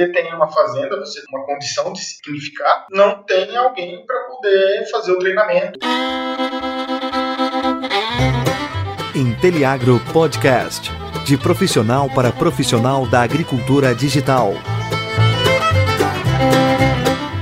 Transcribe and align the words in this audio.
você 0.00 0.08
tem 0.08 0.32
uma 0.34 0.50
fazenda, 0.50 0.98
você 0.98 1.20
tem 1.20 1.38
uma 1.38 1.44
condição 1.44 1.92
de 1.92 2.00
significar, 2.00 2.86
não 2.90 3.22
tem 3.22 3.54
alguém 3.54 4.04
para 4.06 4.18
poder 4.28 4.90
fazer 4.90 5.12
o 5.12 5.18
treinamento. 5.18 5.78
Inteliagro 9.14 10.00
Podcast 10.12 10.90
de 11.26 11.36
profissional 11.36 12.08
para 12.08 12.32
profissional 12.32 13.06
da 13.06 13.20
agricultura 13.20 13.94
digital. 13.94 14.54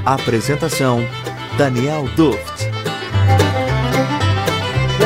Apresentação: 0.05 0.99
Daniel 1.57 2.09
Duft. 2.17 2.58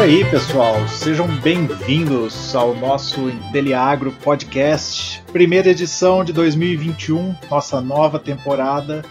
Aí, 0.02 0.24
pessoal, 0.24 0.88
sejam 0.88 1.28
bem-vindos 1.28 2.56
ao 2.56 2.74
nosso 2.74 3.30
Inteliagro 3.30 4.10
Podcast, 4.10 5.22
primeira 5.32 5.70
edição 5.70 6.24
de 6.24 6.32
2021, 6.32 7.36
nossa 7.48 7.80
nova 7.80 8.18
temporada, 8.18 9.04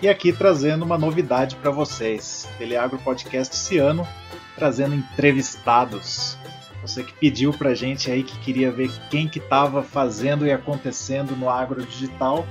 e 0.00 0.08
aqui 0.08 0.32
trazendo 0.32 0.86
uma 0.86 0.96
novidade 0.96 1.54
para 1.56 1.70
vocês. 1.70 2.48
Inteliagro 2.54 2.96
Podcast 3.00 3.54
esse 3.54 3.76
ano, 3.76 4.08
trazendo 4.56 4.94
entrevistados. 4.94 6.38
Você 6.80 7.02
que 7.02 7.12
pediu 7.12 7.52
pra 7.52 7.74
gente 7.74 8.10
aí 8.10 8.22
que 8.22 8.38
queria 8.38 8.72
ver 8.72 8.90
quem 9.10 9.28
que 9.28 9.40
estava 9.40 9.82
fazendo 9.82 10.46
e 10.46 10.50
acontecendo 10.50 11.36
no 11.36 11.50
agro 11.50 11.84
digital, 11.84 12.46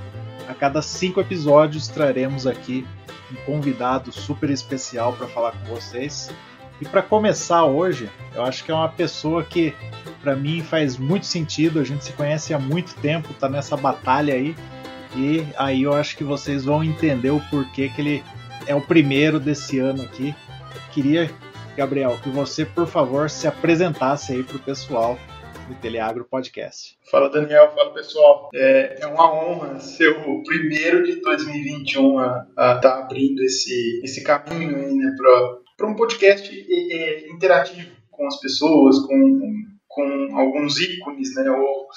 a 0.48 0.54
cada 0.54 0.80
cinco 0.82 1.20
episódios 1.20 1.88
traremos 1.88 2.46
aqui 2.46 2.86
um 3.32 3.34
convidado 3.44 4.12
super 4.12 4.50
especial 4.50 5.14
para 5.14 5.26
falar 5.26 5.50
com 5.50 5.74
vocês. 5.74 6.30
E 6.80 6.84
para 6.84 7.02
começar 7.02 7.64
hoje, 7.64 8.08
eu 8.34 8.42
acho 8.42 8.64
que 8.64 8.70
é 8.70 8.74
uma 8.74 8.88
pessoa 8.88 9.42
que 9.42 9.74
para 10.22 10.36
mim 10.36 10.62
faz 10.62 10.96
muito 10.96 11.26
sentido, 11.26 11.80
a 11.80 11.84
gente 11.84 12.04
se 12.04 12.12
conhece 12.12 12.54
há 12.54 12.58
muito 12.58 12.94
tempo, 12.96 13.34
tá 13.34 13.48
nessa 13.48 13.76
batalha 13.76 14.34
aí. 14.34 14.54
E 15.16 15.44
aí 15.56 15.82
eu 15.82 15.92
acho 15.92 16.16
que 16.16 16.22
vocês 16.22 16.64
vão 16.64 16.84
entender 16.84 17.30
o 17.30 17.40
porquê 17.50 17.88
que 17.88 18.00
ele 18.00 18.24
é 18.66 18.74
o 18.74 18.80
primeiro 18.80 19.40
desse 19.40 19.78
ano 19.78 20.02
aqui. 20.02 20.34
Queria, 20.92 21.30
Gabriel, 21.76 22.18
que 22.22 22.28
você, 22.28 22.64
por 22.64 22.86
favor, 22.86 23.30
se 23.30 23.46
apresentasse 23.46 24.32
aí 24.32 24.42
pro 24.42 24.58
pessoal 24.58 25.18
do 25.68 25.74
Teleagro 25.76 26.24
Podcast. 26.24 26.96
Fala 27.10 27.28
Daniel, 27.28 27.70
fala 27.74 27.92
pessoal. 27.92 28.48
É, 28.54 29.02
é 29.02 29.06
uma 29.06 29.32
honra 29.32 29.80
ser 29.80 30.10
o 30.10 30.42
primeiro 30.42 31.04
de 31.04 31.20
2021 31.20 32.18
a 32.18 32.46
estar 32.56 32.80
tá 32.80 32.98
abrindo 33.00 33.42
esse, 33.42 34.00
esse 34.02 34.22
caminho 34.22 34.76
aí, 34.76 34.94
né, 34.94 35.14
para 35.16 35.58
um 35.86 35.94
podcast 35.94 36.66
é, 36.68 36.94
é, 36.96 37.30
interativo 37.30 37.96
com 38.10 38.26
as 38.26 38.40
pessoas, 38.40 38.98
com, 39.06 39.40
com 39.86 40.36
alguns 40.36 40.80
ícones, 40.80 41.34
né? 41.34 41.50
Ou 41.50 41.88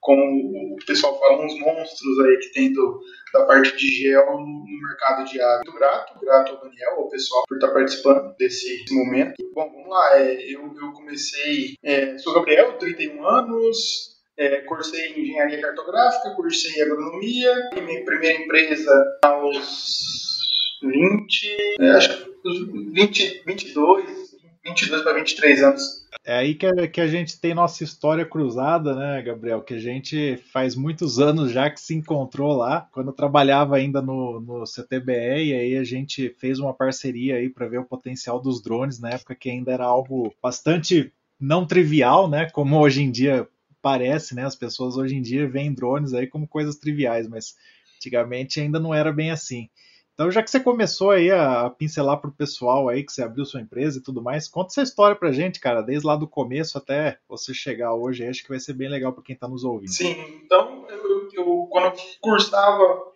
como 0.00 0.74
o 0.74 0.76
pessoal 0.86 1.18
fala, 1.18 1.44
uns 1.44 1.58
monstros 1.60 2.20
aí 2.20 2.38
que 2.38 2.52
tem 2.52 2.72
do, 2.72 3.00
da 3.32 3.44
parte 3.44 3.76
de 3.76 3.88
gel 3.88 4.24
no, 4.40 4.64
mercado 4.88 5.24
de 5.24 5.40
água. 5.40 5.56
Muito 5.56 5.78
grato, 5.78 6.18
grato 6.20 6.52
ao 6.52 6.62
Daniel, 6.62 6.94
ao 6.96 7.08
pessoal, 7.08 7.44
por 7.46 7.56
estar 7.56 7.68
participando 7.68 8.34
desse, 8.36 8.78
desse 8.78 8.94
momento. 8.94 9.34
Bom, 9.54 9.70
vamos 9.70 9.88
lá. 9.88 10.18
É, 10.18 10.34
eu, 10.44 10.62
eu 10.80 10.92
comecei, 10.92 11.74
é, 11.82 12.16
sou 12.18 12.34
Gabriel, 12.34 12.78
31 12.78 13.26
anos, 13.26 14.18
é, 14.36 14.60
cursei 14.62 15.10
engenharia 15.10 15.60
cartográfica, 15.60 16.34
cursei 16.34 16.80
agronomia, 16.80 17.52
e 17.76 17.80
minha 17.80 18.04
primeira 18.04 18.40
empresa 18.40 19.18
aos 19.24 20.38
20, 20.82 21.56
é, 21.80 21.90
acho 21.90 22.24
que 22.24 22.27
20, 22.44 23.42
22, 23.46 24.28
22 24.64 25.02
para 25.02 25.14
23 25.14 25.62
anos. 25.62 26.08
É 26.24 26.36
aí 26.36 26.54
que 26.54 26.66
a, 26.66 26.88
que 26.88 27.00
a 27.00 27.06
gente 27.06 27.40
tem 27.40 27.54
nossa 27.54 27.82
história 27.82 28.24
cruzada, 28.24 28.94
né, 28.94 29.22
Gabriel? 29.22 29.62
Que 29.62 29.74
a 29.74 29.78
gente 29.78 30.36
faz 30.52 30.74
muitos 30.74 31.18
anos 31.18 31.50
já 31.50 31.70
que 31.70 31.80
se 31.80 31.94
encontrou 31.94 32.54
lá, 32.56 32.88
quando 32.92 33.08
eu 33.08 33.14
trabalhava 33.14 33.76
ainda 33.76 34.02
no, 34.02 34.40
no 34.40 34.66
CTBE, 34.66 35.46
e 35.46 35.54
aí 35.54 35.76
a 35.76 35.84
gente 35.84 36.34
fez 36.38 36.58
uma 36.58 36.74
parceria 36.74 37.36
aí 37.36 37.48
para 37.48 37.68
ver 37.68 37.78
o 37.78 37.84
potencial 37.84 38.40
dos 38.40 38.62
drones, 38.62 39.00
na 39.00 39.10
época 39.10 39.34
que 39.34 39.48
ainda 39.48 39.72
era 39.72 39.84
algo 39.84 40.34
bastante 40.42 41.12
não 41.40 41.66
trivial, 41.66 42.28
né? 42.28 42.50
Como 42.50 42.78
hoje 42.78 43.02
em 43.02 43.10
dia 43.10 43.48
parece, 43.80 44.34
né? 44.34 44.44
As 44.44 44.56
pessoas 44.56 44.96
hoje 44.96 45.14
em 45.14 45.22
dia 45.22 45.48
veem 45.48 45.72
drones 45.72 46.12
aí 46.12 46.26
como 46.26 46.48
coisas 46.48 46.76
triviais, 46.76 47.28
mas 47.28 47.56
antigamente 47.96 48.60
ainda 48.60 48.78
não 48.78 48.92
era 48.92 49.12
bem 49.12 49.30
assim. 49.30 49.68
Então, 50.18 50.32
já 50.32 50.42
que 50.42 50.50
você 50.50 50.58
começou 50.58 51.12
aí 51.12 51.30
a 51.30 51.70
pincelar 51.70 52.20
para 52.20 52.28
o 52.28 52.32
pessoal 52.32 52.88
aí 52.88 53.04
que 53.04 53.12
você 53.12 53.22
abriu 53.22 53.44
sua 53.44 53.60
empresa 53.60 53.98
e 53.98 54.02
tudo 54.02 54.20
mais, 54.20 54.48
conta 54.48 54.72
essa 54.72 54.82
história 54.82 55.14
para 55.14 55.30
gente, 55.30 55.60
cara, 55.60 55.80
desde 55.80 56.04
lá 56.04 56.16
do 56.16 56.26
começo 56.26 56.76
até 56.76 57.18
você 57.28 57.54
chegar 57.54 57.94
hoje. 57.94 58.26
Acho 58.26 58.42
que 58.42 58.48
vai 58.48 58.58
ser 58.58 58.72
bem 58.72 58.88
legal 58.88 59.12
para 59.12 59.22
quem 59.22 59.34
está 59.34 59.46
nos 59.46 59.62
ouvindo. 59.62 59.92
Sim, 59.92 60.16
então 60.44 60.84
eu, 60.88 61.28
eu, 61.34 61.68
quando 61.70 61.84
eu 61.84 61.92
cursava 62.20 63.12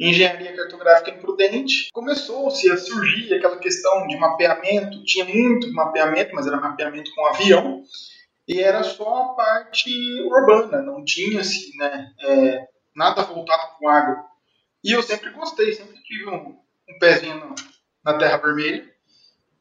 engenharia 0.00 0.56
cartográfica 0.56 1.10
em 1.10 1.18
Prudente, 1.18 1.90
começou-se 1.92 2.72
a 2.72 2.78
surgir 2.78 3.34
aquela 3.34 3.58
questão 3.58 4.06
de 4.06 4.16
mapeamento. 4.16 5.04
Tinha 5.04 5.26
muito 5.26 5.70
mapeamento, 5.74 6.34
mas 6.34 6.46
era 6.46 6.58
mapeamento 6.58 7.14
com 7.14 7.26
avião 7.26 7.82
e 8.48 8.62
era 8.62 8.82
só 8.82 9.24
a 9.24 9.28
parte 9.34 9.90
urbana, 10.22 10.80
não 10.80 11.04
tinha 11.04 11.40
assim, 11.40 11.76
né, 11.76 12.12
é, 12.22 12.66
nada 12.94 13.24
voltado 13.24 13.76
para 13.78 13.86
o 13.86 13.88
agro. 13.90 14.35
E 14.86 14.92
eu 14.92 15.02
sempre 15.02 15.30
gostei, 15.30 15.72
sempre 15.72 16.00
tive 16.04 16.30
um, 16.30 16.56
um 16.88 16.98
pezinho 17.00 17.56
na 18.04 18.16
Terra 18.16 18.36
Vermelha. 18.36 18.88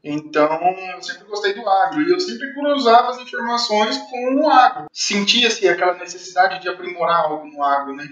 Então, 0.03 0.47
eu 0.93 1.01
sempre 1.01 1.25
gostei 1.25 1.51
do 1.51 1.67
agro 1.67 1.99
e 2.03 2.11
eu 2.11 2.19
sempre 2.19 2.53
cruzava 2.53 3.09
as 3.09 3.17
informações 3.17 3.97
com 3.97 4.35
o 4.35 4.47
agro. 4.47 4.85
Sentia-se 4.93 5.67
aquela 5.67 5.95
necessidade 5.95 6.61
de 6.61 6.69
aprimorar 6.69 7.25
algo 7.25 7.47
no 7.47 7.63
agro, 7.63 7.95
né? 7.95 8.07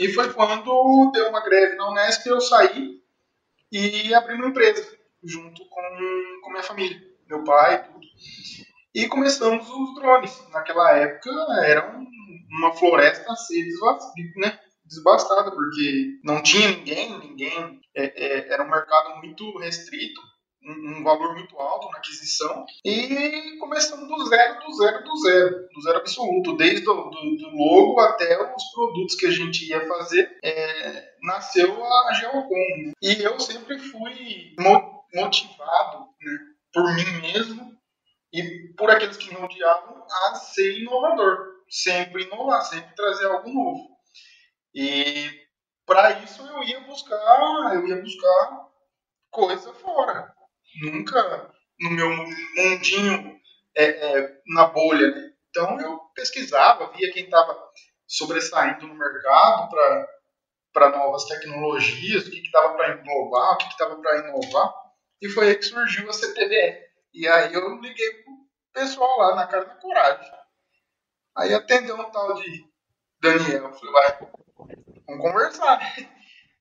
E 0.00 0.12
foi 0.12 0.32
quando 0.32 1.12
deu 1.12 1.28
uma 1.28 1.44
greve 1.44 1.76
na 1.76 1.92
Unesp 1.92 2.26
eu 2.26 2.40
saí 2.40 3.00
e 3.70 4.12
abri 4.12 4.34
uma 4.34 4.48
empresa 4.48 4.84
junto 5.22 5.64
com, 5.64 5.82
com 6.42 6.50
minha 6.50 6.64
família, 6.64 7.00
meu 7.28 7.44
pai, 7.44 7.84
tudo. 7.84 8.04
E 8.92 9.06
começamos 9.06 9.70
os 9.70 9.94
drones. 9.94 10.44
Naquela 10.50 10.90
época 10.96 11.30
era 11.62 11.88
um, 11.96 12.04
uma 12.50 12.72
floresta 12.72 13.32
a 13.32 13.36
ser 13.36 13.62
desvastida, 13.62 14.32
né? 14.38 14.58
Desbastada, 14.88 15.50
porque 15.50 16.18
não 16.24 16.42
tinha 16.42 16.70
ninguém, 16.70 17.18
ninguém 17.18 17.80
é, 17.94 18.04
é, 18.04 18.52
era 18.52 18.64
um 18.64 18.70
mercado 18.70 19.18
muito 19.18 19.58
restrito, 19.58 20.20
um, 20.62 20.98
um, 20.98 21.04
valor 21.04 21.34
muito 21.34 21.56
alto 21.58 21.88
na 21.90 21.98
aquisição, 21.98 22.64
e 22.84 23.58
começando 23.58 24.08
do 24.08 24.26
zero, 24.26 24.60
do 24.60 24.72
zero, 24.74 25.04
do 25.04 25.16
zero, 25.16 25.68
do 25.72 25.80
zero 25.82 25.98
absoluto, 25.98 26.56
desde 26.56 26.80
do, 26.80 26.94
do, 26.94 27.36
do 27.36 27.50
logo 27.54 28.00
até 28.00 28.54
os 28.54 28.64
produtos 28.72 29.14
que 29.14 29.26
a 29.26 29.30
gente 29.30 29.68
ia 29.68 29.86
fazer, 29.86 30.38
é, 30.42 31.12
nasceu 31.22 31.84
a 31.84 32.12
Geocom. 32.14 32.92
E 33.02 33.22
eu 33.22 33.38
sempre 33.38 33.78
fui 33.78 34.54
motivado 35.14 35.98
né, 36.20 36.38
por 36.72 36.94
mim 36.94 37.20
mesmo 37.20 37.78
e 38.32 38.72
por 38.76 38.90
aqueles 38.90 39.16
que 39.16 39.32
me 39.34 39.42
odiavam 39.42 40.04
a 40.10 40.34
ser 40.34 40.78
inovador, 40.80 41.38
sempre 41.68 42.24
inovar, 42.24 42.62
sempre 42.62 42.94
trazer 42.94 43.26
algo 43.26 43.52
novo. 43.52 43.97
E 44.80 45.28
para 45.84 46.20
isso 46.20 46.40
eu 46.40 46.62
ia 46.62 46.78
buscar, 46.82 47.74
eu 47.74 47.84
ia 47.88 48.00
buscar 48.00 48.68
coisa 49.28 49.74
fora. 49.74 50.32
Nunca 50.84 51.52
no 51.80 51.90
meu 51.90 52.08
mundinho 52.08 53.40
é, 53.76 53.84
é, 53.86 54.40
na 54.46 54.66
bolha. 54.66 55.10
Né? 55.10 55.32
Então 55.50 55.80
eu 55.80 55.98
pesquisava, 56.14 56.92
via 56.92 57.12
quem 57.12 57.24
estava 57.24 57.58
sobressaindo 58.06 58.86
no 58.86 58.94
mercado 58.94 59.68
para 60.72 60.90
novas 60.90 61.24
tecnologias, 61.24 62.28
o 62.28 62.30
que 62.30 62.38
estava 62.38 62.74
para 62.74 63.00
englobar, 63.00 63.54
o 63.54 63.58
que 63.58 63.64
estava 63.64 63.96
para 63.96 64.28
inovar. 64.28 64.72
E 65.20 65.28
foi 65.28 65.48
aí 65.48 65.56
que 65.56 65.64
surgiu 65.64 66.08
a 66.08 66.12
CTVE. 66.12 66.78
E 67.14 67.26
aí 67.26 67.52
eu 67.52 67.80
liguei 67.80 68.22
pro 68.22 68.32
pessoal 68.72 69.18
lá 69.18 69.34
na 69.34 69.48
cara 69.48 69.64
da 69.64 69.74
coragem. 69.74 70.30
Aí 71.36 71.52
atendeu 71.52 71.96
um 71.96 72.10
tal 72.12 72.34
de 72.34 72.64
Daniel. 73.20 73.64
Eu 73.64 73.72
falei, 73.72 73.92
vai, 73.92 74.18
Vamos 74.58 75.22
conversar. 75.22 75.78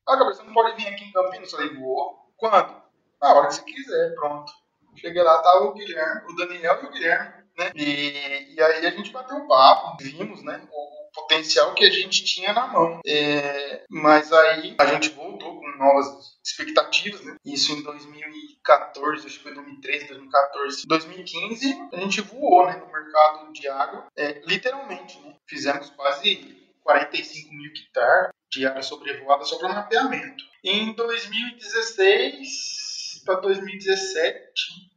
Ah, 0.08 0.16
Gabriel, 0.16 0.36
você 0.36 0.44
não 0.44 0.54
pode 0.54 0.76
vir 0.78 0.88
aqui 0.88 1.04
em 1.04 1.12
Campinas? 1.12 1.52
Eu 1.52 1.60
falei, 1.60 1.76
vou. 1.76 2.16
Quando? 2.38 2.82
Na 3.22 3.34
hora 3.34 3.48
que 3.48 3.56
você 3.56 3.64
quiser, 3.64 4.16
pronto. 4.16 4.52
Cheguei 4.96 5.22
lá, 5.22 5.42
tava 5.42 5.66
o 5.66 5.74
Guilherme, 5.74 6.22
o 6.32 6.36
Daniel 6.36 6.80
e 6.82 6.86
o 6.86 6.92
Guilherme, 6.92 7.44
né? 7.58 7.72
E, 7.76 8.56
e 8.56 8.62
aí 8.62 8.86
a 8.86 8.92
gente 8.92 9.12
bateu 9.12 9.38
um 9.38 9.48
papo, 9.48 9.98
vimos, 10.02 10.44
né? 10.44 10.66
O 10.72 11.12
potencial 11.14 11.74
que 11.74 11.86
a 11.86 11.90
gente 11.90 12.24
tinha 12.24 12.54
na 12.54 12.68
mão. 12.68 13.00
É, 13.06 13.84
mas 13.90 14.32
aí 14.32 14.76
a 14.80 14.86
gente 14.86 15.10
voltou 15.10 15.60
com 15.60 15.78
novas 15.78 16.38
expectativas, 16.44 17.22
né? 17.22 17.36
Isso 17.46 17.74
em 17.74 17.84
2014, 17.84 19.26
acho 19.26 19.38
que 19.38 19.44
foi 19.44 19.54
2013, 19.54 20.08
2014. 20.08 20.88
2015, 20.88 21.90
a 21.94 21.98
gente 21.98 22.22
voou, 22.22 22.66
né? 22.66 22.78
No 22.78 22.92
mercado 22.92 23.52
de 23.52 23.68
água, 23.68 24.08
é, 24.16 24.42
literalmente, 24.46 25.20
né? 25.20 25.36
Fizemos 25.48 25.90
quase 25.92 26.67
45 26.88 27.54
mil 27.54 27.70
hectares 27.70 28.32
de 28.50 28.66
área 28.66 28.82
sobrevoada 28.82 29.44
só 29.44 29.58
para 29.58 29.68
mapeamento. 29.68 30.42
Em 30.64 30.94
2016 30.94 33.24
para 33.26 33.42
2017, 33.42 34.40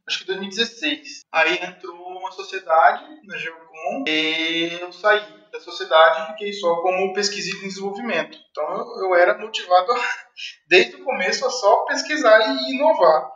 acho 0.07 0.19
que 0.19 0.25
2016, 0.25 1.25
aí 1.29 1.59
entrou 1.61 1.97
uma 2.17 2.31
sociedade 2.31 3.03
na 3.25 3.37
Geocom 3.37 4.05
e 4.07 4.77
eu 4.79 4.93
saí. 4.93 5.41
da 5.51 5.59
sociedade 5.59 6.21
e 6.21 6.27
fiquei 6.27 6.53
só 6.53 6.81
como 6.81 7.13
pesquisa 7.13 7.49
e 7.49 7.59
desenvolvimento. 7.59 8.37
Então 8.49 8.63
eu, 8.71 8.85
eu 9.03 9.13
era 9.15 9.37
motivado 9.37 9.91
desde 10.69 10.95
o 10.95 11.03
começo 11.03 11.45
a 11.45 11.49
só 11.49 11.83
pesquisar 11.87 12.39
e 12.39 12.73
inovar. 12.73 13.29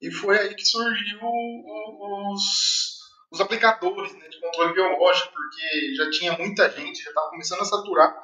E 0.00 0.10
foi 0.10 0.38
aí 0.38 0.54
que 0.54 0.64
surgiu 0.64 1.20
os, 1.20 3.01
os 3.32 3.40
aplicadores 3.40 4.12
né, 4.14 4.28
de 4.28 4.38
controle 4.40 4.74
biológico, 4.74 5.32
porque 5.32 5.94
já 5.96 6.10
tinha 6.10 6.32
muita 6.36 6.70
gente, 6.70 7.02
já 7.02 7.08
estava 7.08 7.30
começando 7.30 7.62
a 7.62 7.64
saturar 7.64 8.14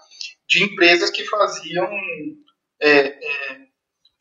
de 0.47 0.63
empresas 0.63 1.11
que 1.11 1.25
faziam 1.25 1.89
é, 2.81 2.91
é, 2.91 3.59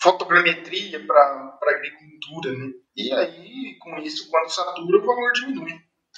fotogrametria 0.01 1.05
para 1.05 1.59
agricultura. 1.61 2.53
Né? 2.53 2.71
E 2.95 3.11
aí, 3.13 3.77
com 3.79 3.97
isso, 3.99 4.29
quando 4.29 4.49
satura, 4.49 4.97
o 4.97 5.05
valor 5.05 5.31
diminui. 5.33 5.73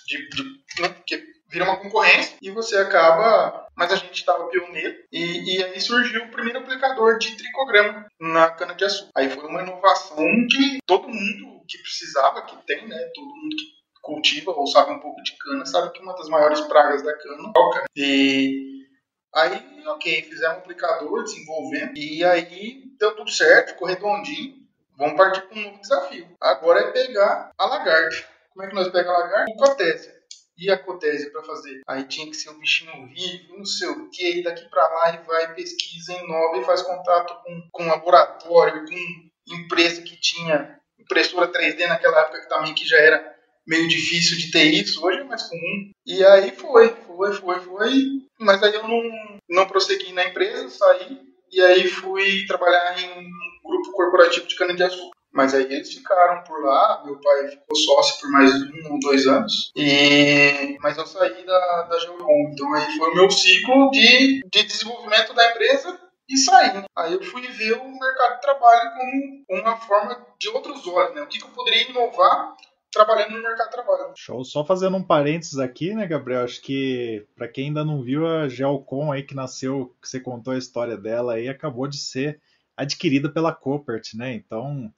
De, 0.08 0.30
de, 0.30 0.44
né? 0.82 0.90
Porque 0.90 1.24
vira 1.50 1.66
uma 1.66 1.78
concorrência 1.78 2.38
e 2.42 2.52
você 2.52 2.78
acaba. 2.78 3.68
Mas 3.76 3.92
a 3.92 3.96
gente 3.96 4.14
estava 4.14 4.48
pioneiro 4.50 4.96
e, 5.12 5.56
e, 5.56 5.64
aí 5.64 5.80
surgiu 5.80 6.24
o 6.24 6.32
primeiro 6.32 6.60
aplicador 6.60 7.18
de 7.18 7.36
tricograma 7.36 8.08
na 8.20 8.50
cana-de-açúcar. 8.52 9.12
Aí 9.16 9.30
foi 9.30 9.46
uma 9.46 9.62
inovação 9.62 10.26
que 10.50 10.80
todo 10.86 11.08
mundo 11.08 11.64
que 11.68 11.78
precisava, 11.78 12.42
que 12.46 12.58
tem, 12.66 12.88
né? 12.88 12.98
Todo 13.14 13.28
mundo 13.28 13.56
que 13.56 13.79
cultiva 14.10 14.52
ou 14.52 14.66
sabe 14.68 14.92
um 14.92 15.00
pouco 15.00 15.22
de 15.22 15.38
cana 15.38 15.66
sabe 15.66 15.92
que 15.92 16.02
uma 16.02 16.16
das 16.16 16.28
maiores 16.28 16.62
pragas 16.62 17.04
da 17.04 17.16
cana 17.16 17.52
é 17.56 17.60
a 17.60 17.70
cana. 17.72 17.86
E 17.96 18.86
aí, 19.34 19.88
ok, 19.88 20.24
fizemos 20.24 20.58
um 20.58 20.60
aplicador, 20.60 21.24
desenvolvendo 21.24 21.98
e 21.98 22.24
aí 22.24 22.84
deu 23.00 23.16
tudo 23.16 23.30
certo, 23.30 23.70
ficou 23.70 23.88
redondinho. 23.88 24.58
Vamos 24.98 25.16
partir 25.16 25.42
para 25.44 25.58
um 25.58 25.62
novo 25.62 25.80
desafio. 25.80 26.28
Agora 26.42 26.82
é 26.82 26.92
pegar 26.92 27.52
a 27.58 27.66
lagarta. 27.66 28.28
Como 28.52 28.66
é 28.66 28.70
que 28.70 28.76
nós 28.76 28.90
pegamos 28.90 29.22
a 29.22 29.24
lagarta? 29.24 29.54
Com 29.54 29.58
cotésia 29.58 30.20
e 30.58 30.70
a 30.70 30.78
cotésia 30.78 31.32
para 31.32 31.44
fazer. 31.44 31.82
Aí 31.88 32.04
tinha 32.04 32.28
que 32.28 32.36
ser 32.36 32.50
um 32.50 32.60
bichinho 32.60 33.08
vivo, 33.08 33.58
não 33.58 33.66
sei 33.66 33.88
o 33.88 34.10
que, 34.10 34.44
daqui 34.44 34.68
para 34.70 34.88
lá 34.90 35.14
e 35.14 35.26
vai, 35.26 35.54
pesquisa, 35.56 36.12
inova 36.14 36.58
e 36.58 36.66
faz 36.66 36.82
contato 36.82 37.34
com, 37.44 37.70
com 37.72 37.88
laboratório, 37.88 38.86
com 38.86 39.56
empresa 39.56 40.02
que 40.02 40.20
tinha 40.20 40.78
impressora 41.00 41.48
3D 41.48 41.88
naquela 41.88 42.20
época 42.20 42.42
que 42.42 42.50
também 42.50 42.74
que 42.74 42.86
já 42.86 42.98
era 42.98 43.39
meio 43.70 43.88
difícil 43.88 44.38
de 44.38 44.52
ter 44.52 44.66
isso, 44.66 45.06
hoje 45.06 45.20
é 45.20 45.24
mais 45.24 45.44
comum. 45.44 45.92
E 46.06 46.26
aí 46.26 46.52
foi, 46.52 46.90
foi, 47.06 47.34
foi, 47.34 47.60
foi. 47.60 47.92
Mas 48.40 48.64
aí 48.64 48.74
eu 48.74 48.88
não, 48.88 49.02
não 49.48 49.68
prossegui 49.68 50.12
na 50.12 50.26
empresa, 50.26 50.68
saí 50.70 51.20
e 51.52 51.62
aí 51.62 51.88
fui 51.88 52.46
trabalhar 52.46 53.00
em 53.00 53.20
um 53.20 53.30
grupo 53.64 53.92
corporativo 53.92 54.48
de 54.48 54.56
cana-de-açúcar. 54.56 55.18
Mas 55.32 55.54
aí 55.54 55.64
eles 55.64 55.94
ficaram 55.94 56.44
por 56.44 56.64
lá, 56.66 57.04
meu 57.06 57.20
pai 57.22 57.50
ficou 57.50 57.76
sócio 57.76 58.20
por 58.20 58.32
mais 58.32 58.52
um 58.52 58.94
ou 58.94 59.00
dois 59.00 59.28
anos, 59.28 59.72
e... 59.76 60.76
mas 60.82 60.98
eu 60.98 61.06
saí 61.06 61.46
da, 61.46 61.84
da 61.84 62.00
Geocom. 62.00 62.50
Então 62.52 62.74
aí 62.74 62.98
foi 62.98 63.12
o 63.12 63.16
meu 63.16 63.30
ciclo 63.30 63.92
de, 63.92 64.42
de 64.52 64.64
desenvolvimento 64.64 65.34
da 65.36 65.52
empresa 65.52 66.00
e 66.28 66.38
saí. 66.38 66.84
Aí 66.96 67.14
eu 67.14 67.24
fui 67.24 67.42
ver 67.48 67.74
o 67.74 68.00
mercado 68.00 68.36
de 68.36 68.42
trabalho 68.42 68.92
como 68.94 69.62
uma 69.62 69.78
forma 69.78 70.26
de 70.40 70.50
outros 70.50 70.86
olhos, 70.88 71.14
né? 71.14 71.22
O 71.22 71.28
que, 71.28 71.44
eu 71.44 71.50
poderia 71.50 71.90
inovar 71.90 72.56
trabalhando 72.92 73.32
no 73.32 73.44
mercado 73.44 73.68
de 73.68 73.72
trabalho. 73.72 74.14
Show. 74.16 74.44
Só 74.44 74.66
fazendo 74.66 74.98
um 74.98 75.04
parênteses 75.04 75.60
aqui, 75.60 75.94
né, 75.94 76.08
Gabriel? 76.08 76.44
Acho 76.44 76.62
que 76.62 77.26
para 77.36 77.48
quem 77.48 77.68
ainda 77.68 77.86
não 77.86 78.02
viu 78.02 78.28
a 78.28 78.48
Geocom 78.48 79.12
aí 79.12 79.24
que 79.24 79.36
nasceu, 79.36 79.96
que 80.02 80.08
você 80.08 80.20
contou 80.20 80.54
a 80.54 80.58
história 80.58 80.98
dela 80.98 81.34
aí, 81.34 81.48
acabou 81.48 81.88
de 81.88 81.98
ser 81.98 82.42
adquirida 82.76 83.30
pela 83.30 83.54
Copert, 83.54 84.16
né? 84.16 84.34
Então 84.34 84.92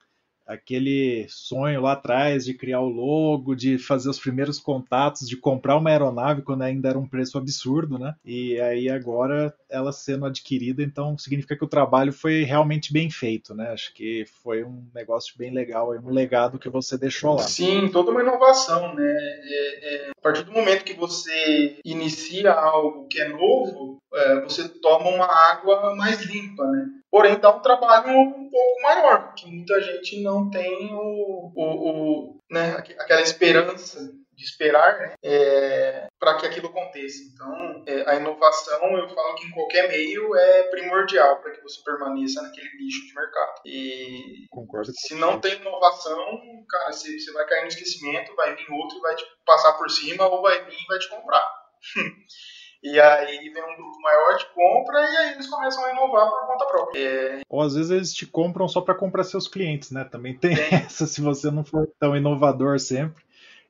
aquele 0.46 1.26
sonho 1.30 1.82
lá 1.82 1.94
atrás 1.94 2.46
de 2.46 2.54
criar 2.54 2.82
o 2.82 2.90
logo, 2.90 3.56
de 3.56 3.78
fazer 3.78 4.10
os 4.10 4.20
primeiros 4.20 4.60
contatos, 4.60 5.28
de 5.28 5.38
comprar 5.38 5.78
uma 5.78 5.90
aeronave 5.90 6.42
quando 6.42 6.64
ainda 6.64 6.90
era 6.90 7.00
um 7.00 7.08
preço 7.08 7.38
absurdo, 7.38 7.98
né? 7.98 8.16
E 8.26 8.60
aí 8.60 8.90
agora 8.90 9.54
ela 9.70 9.92
sendo 9.92 10.26
adquirida, 10.26 10.84
então 10.84 11.18
significa 11.18 11.56
que 11.56 11.64
o 11.64 11.70
trabalho 11.70 12.12
foi 12.12 12.44
realmente 12.44 12.92
bem 12.92 13.10
feito, 13.10 13.54
né? 13.54 13.72
Acho 13.72 13.94
que 13.94 14.26
foi 14.44 14.64
um 14.64 14.86
negócio 14.94 15.34
bem 15.38 15.54
legal, 15.54 15.92
um 15.92 16.10
legado 16.10 16.60
que 16.60 16.70
você 16.70 16.98
deixou 16.98 17.36
lá. 17.36 17.44
Sim, 17.44 17.90
toda 17.90 18.12
uma 18.12 18.22
inovação, 18.22 18.94
né? 18.96 19.04
É, 19.04 19.96
é, 19.96 20.10
a 20.10 20.22
partir 20.22 20.44
do 20.44 20.52
momento 20.52 20.84
que 20.84 20.94
você 20.94 21.80
inicia 21.86 22.52
algo 22.52 23.08
que 23.08 23.22
é 23.22 23.30
novo, 23.30 23.98
é, 24.14 24.42
você 24.42 24.68
toma 24.68 25.10
uma 25.10 25.26
água 25.26 25.96
mais 25.96 26.22
limpa, 26.24 26.66
né? 26.68 27.01
Porém, 27.12 27.38
dá 27.38 27.54
um 27.54 27.60
trabalho 27.60 28.10
um 28.10 28.50
pouco 28.50 28.82
maior, 28.82 29.28
porque 29.28 29.46
muita 29.46 29.82
gente 29.82 30.24
não 30.24 30.50
tem 30.50 30.94
o, 30.94 31.52
o, 31.54 31.90
o 31.90 32.40
né, 32.50 32.78
aquela 32.78 33.22
esperança 33.22 34.00
de 34.34 34.46
esperar 34.46 34.98
né, 34.98 35.14
é, 35.22 36.08
para 36.18 36.38
que 36.38 36.46
aquilo 36.46 36.68
aconteça. 36.68 37.22
Então, 37.34 37.84
é, 37.86 38.10
a 38.10 38.16
inovação, 38.16 38.98
eu 38.98 39.10
falo 39.10 39.36
que 39.36 39.46
em 39.46 39.52
qualquer 39.52 39.90
meio 39.90 40.34
é 40.36 40.64
primordial 40.64 41.42
para 41.42 41.52
que 41.52 41.62
você 41.62 41.82
permaneça 41.84 42.42
naquele 42.42 42.70
nicho 42.78 43.06
de 43.06 43.14
mercado. 43.14 43.62
E 43.66 44.48
Concordo 44.50 44.92
se 44.96 45.14
não 45.16 45.40
tem 45.40 45.56
inovação, 45.56 46.42
cara, 46.70 46.94
você, 46.94 47.20
você 47.20 47.32
vai 47.34 47.46
cair 47.46 47.62
no 47.64 47.68
esquecimento, 47.68 48.36
vai 48.36 48.56
vir 48.56 48.72
outro 48.72 48.98
e 48.98 49.02
vai 49.02 49.16
te 49.16 49.26
passar 49.46 49.74
por 49.74 49.90
cima, 49.90 50.28
ou 50.28 50.42
vai 50.42 50.64
vir 50.64 50.78
e 50.82 50.88
vai 50.88 50.98
te 50.98 51.10
comprar. 51.10 51.46
E 52.84 53.00
aí 53.00 53.50
vem 53.50 53.64
um 53.64 53.76
grupo 53.76 54.02
maior 54.02 54.38
de 54.38 54.46
compra 54.54 55.00
e 55.00 55.18
aí 55.18 55.34
eles 55.34 55.48
começam 55.48 55.86
a 55.86 55.92
inovar 55.92 56.30
por 56.30 56.48
conta 56.48 56.66
própria. 56.66 57.00
É... 57.00 57.42
Ou 57.48 57.62
às 57.62 57.76
vezes 57.76 57.92
eles 57.92 58.14
te 58.14 58.26
compram 58.26 58.68
só 58.68 58.82
para 58.82 58.96
comprar 58.96 59.24
seus 59.24 59.48
clientes, 59.48 59.92
né? 59.92 60.04
Também 60.04 60.36
tem, 60.36 60.54
essa, 60.74 61.06
se 61.06 61.22
você 61.22 61.52
não 61.52 61.64
for 61.64 61.88
tão 62.00 62.16
inovador 62.16 62.80
sempre, 62.80 63.24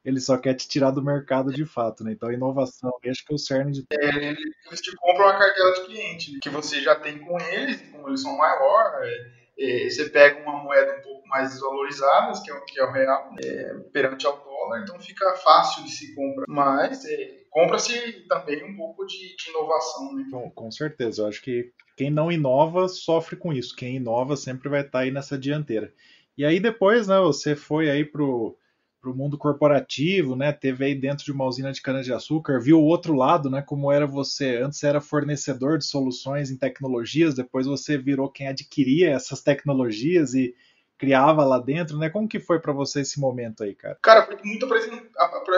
ele 0.04 0.20
só 0.20 0.38
quer 0.38 0.54
te 0.54 0.68
tirar 0.68 0.92
do 0.92 1.04
mercado 1.04 1.52
de 1.52 1.66
fato, 1.66 2.04
né? 2.04 2.14
Então 2.14 2.30
a 2.30 2.34
inovação, 2.34 2.92
acho 3.06 3.26
que 3.26 3.34
é 3.34 3.36
o 3.36 3.40
cerne 3.40 3.72
de 3.72 3.82
tudo. 3.84 4.02
É, 4.02 4.30
eles 4.68 4.82
te 4.82 4.96
compram 4.96 5.28
a 5.28 5.38
cartela 5.38 5.74
de 5.74 5.86
cliente, 5.86 6.32
né? 6.32 6.40
que 6.42 6.50
você 6.50 6.82
já 6.82 6.96
tem 6.96 7.20
com 7.20 7.40
eles, 7.40 7.82
como 7.92 8.08
eles 8.08 8.22
são 8.22 8.36
maior, 8.38 9.02
é, 9.04 9.32
é, 9.60 9.90
você 9.90 10.10
pega 10.10 10.42
uma 10.42 10.64
moeda 10.64 10.98
um 10.98 11.02
pouco 11.02 11.28
mais 11.28 11.52
desvalorizada, 11.52 12.42
que 12.44 12.52
é, 12.52 12.60
que 12.62 12.80
é 12.80 12.84
o 12.84 12.92
real, 12.92 13.36
é, 13.44 13.74
perante 13.92 14.26
ao 14.26 14.38
dólar, 14.38 14.82
então 14.82 15.00
fica 15.00 15.34
fácil 15.36 15.84
de 15.84 15.92
se 15.92 16.16
comprar. 16.16 16.46
Mas 16.48 17.04
compra-se 17.52 18.26
também 18.28 18.64
um 18.64 18.76
pouco 18.76 19.06
de, 19.06 19.36
de 19.36 19.50
inovação. 19.50 20.16
Né? 20.16 20.26
Bom, 20.32 20.50
com 20.50 20.72
certeza. 20.72 21.22
Eu 21.22 21.28
acho 21.28 21.42
que 21.42 21.72
quem 21.96 22.10
não 22.10 22.32
inova 22.32 22.88
sofre 22.88 23.36
com 23.36 23.54
isso. 23.54 23.76
Quem 23.76 23.98
inova 23.98 24.36
sempre 24.36 24.70
vai 24.70 24.82
estar 24.82 25.00
aí 25.00 25.12
nessa 25.12 25.38
dianteira. 25.38 25.94
E 26.38 26.46
aí 26.46 26.60
depois, 26.60 27.08
né, 27.08 27.20
você 27.20 27.56
foi 27.56 27.90
aí 27.90 28.06
pro, 28.06 28.58
pro 29.02 29.16
mundo 29.16 29.38
corporativo, 29.38 30.36
né, 30.36 30.54
teve 30.54 30.86
aí 30.86 30.96
dentro 30.96 31.26
de 31.26 31.32
uma 31.32 31.46
usina 31.46 31.74
de 31.74 31.82
cana-de-açúcar, 31.82 32.60
viu 32.60 32.80
o 32.80 32.86
outro 32.86 33.14
lado, 33.14 33.50
né, 33.50 33.62
como 33.62 33.92
era 33.92 34.08
você, 34.08 34.56
antes 34.58 34.82
era 34.84 35.02
fornecedor 35.02 35.78
de 35.78 35.86
soluções 35.86 36.50
em 36.50 36.58
tecnologias, 36.58 37.36
depois 37.36 37.68
você 37.68 37.98
virou 37.98 38.32
quem 38.32 38.48
adquiria 38.48 39.12
essas 39.12 39.42
tecnologias 39.42 40.34
e 40.34 40.56
criava 41.02 41.44
lá 41.44 41.58
dentro, 41.58 41.98
né? 41.98 42.12
Como 42.12 42.28
que 42.28 42.40
foi 42.40 42.60
para 42.60 42.72
você 42.72 43.02
esse 43.02 43.20
momento 43.20 43.64
aí, 43.64 43.74
cara? 43.74 43.98
Cara, 44.04 44.24
foi 44.24 44.38
muito 44.44 44.68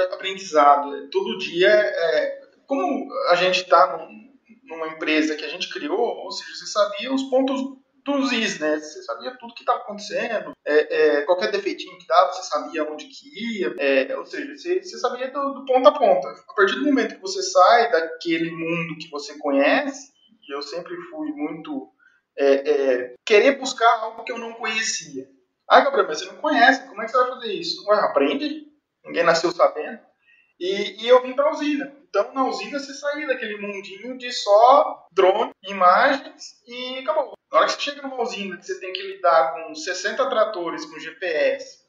aprendizado. 0.10 1.10
Todo 1.10 1.38
dia, 1.38 1.68
é, 1.68 2.42
como 2.66 3.10
a 3.30 3.36
gente 3.36 3.58
está 3.64 4.08
numa 4.64 4.88
empresa 4.88 5.36
que 5.36 5.44
a 5.44 5.50
gente 5.50 5.70
criou, 5.70 6.00
ou 6.00 6.32
seja, 6.32 6.50
você 6.56 6.66
sabia 6.68 7.14
os 7.14 7.24
pontos 7.24 7.62
dos 8.06 8.32
is, 8.32 8.58
né? 8.58 8.80
Você 8.80 9.04
sabia 9.04 9.38
tudo 9.38 9.54
que 9.54 9.64
estava 9.64 9.80
acontecendo, 9.80 10.54
é, 10.66 11.18
é, 11.18 11.22
qualquer 11.24 11.52
defeitinho 11.52 11.98
que 11.98 12.08
dava, 12.08 12.32
você 12.32 12.44
sabia 12.44 12.90
onde 12.90 13.06
que 13.08 13.60
ia, 13.60 13.76
é, 13.78 14.18
ou 14.18 14.26
seja, 14.26 14.56
você, 14.56 14.82
você 14.82 14.98
sabia 14.98 15.30
do, 15.30 15.56
do, 15.56 15.66
ponto 15.66 15.90
a 15.90 15.92
ponta. 15.92 16.30
A 16.48 16.54
partir 16.54 16.76
do 16.76 16.86
momento 16.86 17.16
que 17.16 17.22
você 17.22 17.44
sai 17.44 17.92
daquele 17.92 18.50
mundo 18.50 18.98
que 18.98 19.10
você 19.10 19.38
conhece, 19.38 20.14
e 20.48 20.56
eu 20.56 20.62
sempre 20.62 20.96
fui 21.10 21.32
muito 21.34 21.92
é, 22.38 22.70
é, 22.70 23.16
querer 23.26 23.58
buscar 23.58 24.00
algo 24.00 24.24
que 24.24 24.32
eu 24.32 24.38
não 24.38 24.54
conhecia. 24.54 25.28
Ah, 25.68 25.82
Gabriel, 25.82 26.08
mas 26.08 26.20
você 26.20 26.26
não 26.26 26.38
conhece, 26.38 26.88
como 26.88 27.02
é 27.02 27.06
que 27.06 27.12
você 27.12 27.18
vai 27.18 27.30
fazer 27.30 27.54
isso? 27.54 27.88
Ué, 27.88 28.00
aprende, 28.00 28.68
ninguém 29.06 29.24
nasceu 29.24 29.52
sabendo. 29.52 30.00
E, 30.60 31.04
e 31.04 31.08
eu 31.08 31.22
vim 31.22 31.34
para 31.34 31.46
a 31.46 31.52
usina. 31.52 31.96
Então, 32.08 32.34
na 32.34 32.48
usina, 32.48 32.80
você 32.80 32.94
saía 32.94 33.28
daquele 33.28 33.58
mundinho 33.58 34.18
de 34.18 34.32
só 34.32 35.08
drone, 35.12 35.52
imagens 35.64 36.62
e 36.68 37.00
acabou. 37.00 37.34
Na 37.52 37.60
hora 37.60 37.68
que 37.68 37.74
você 37.74 37.82
chega 37.82 38.02
numa 38.02 38.22
usina, 38.22 38.58
que 38.58 38.66
você 38.66 38.80
tem 38.80 38.94
que 38.94 39.02
lidar 39.02 39.54
com 39.54 39.74
60 39.74 40.30
tratores 40.30 40.86
com 40.86 41.00
GPS, 41.00 41.80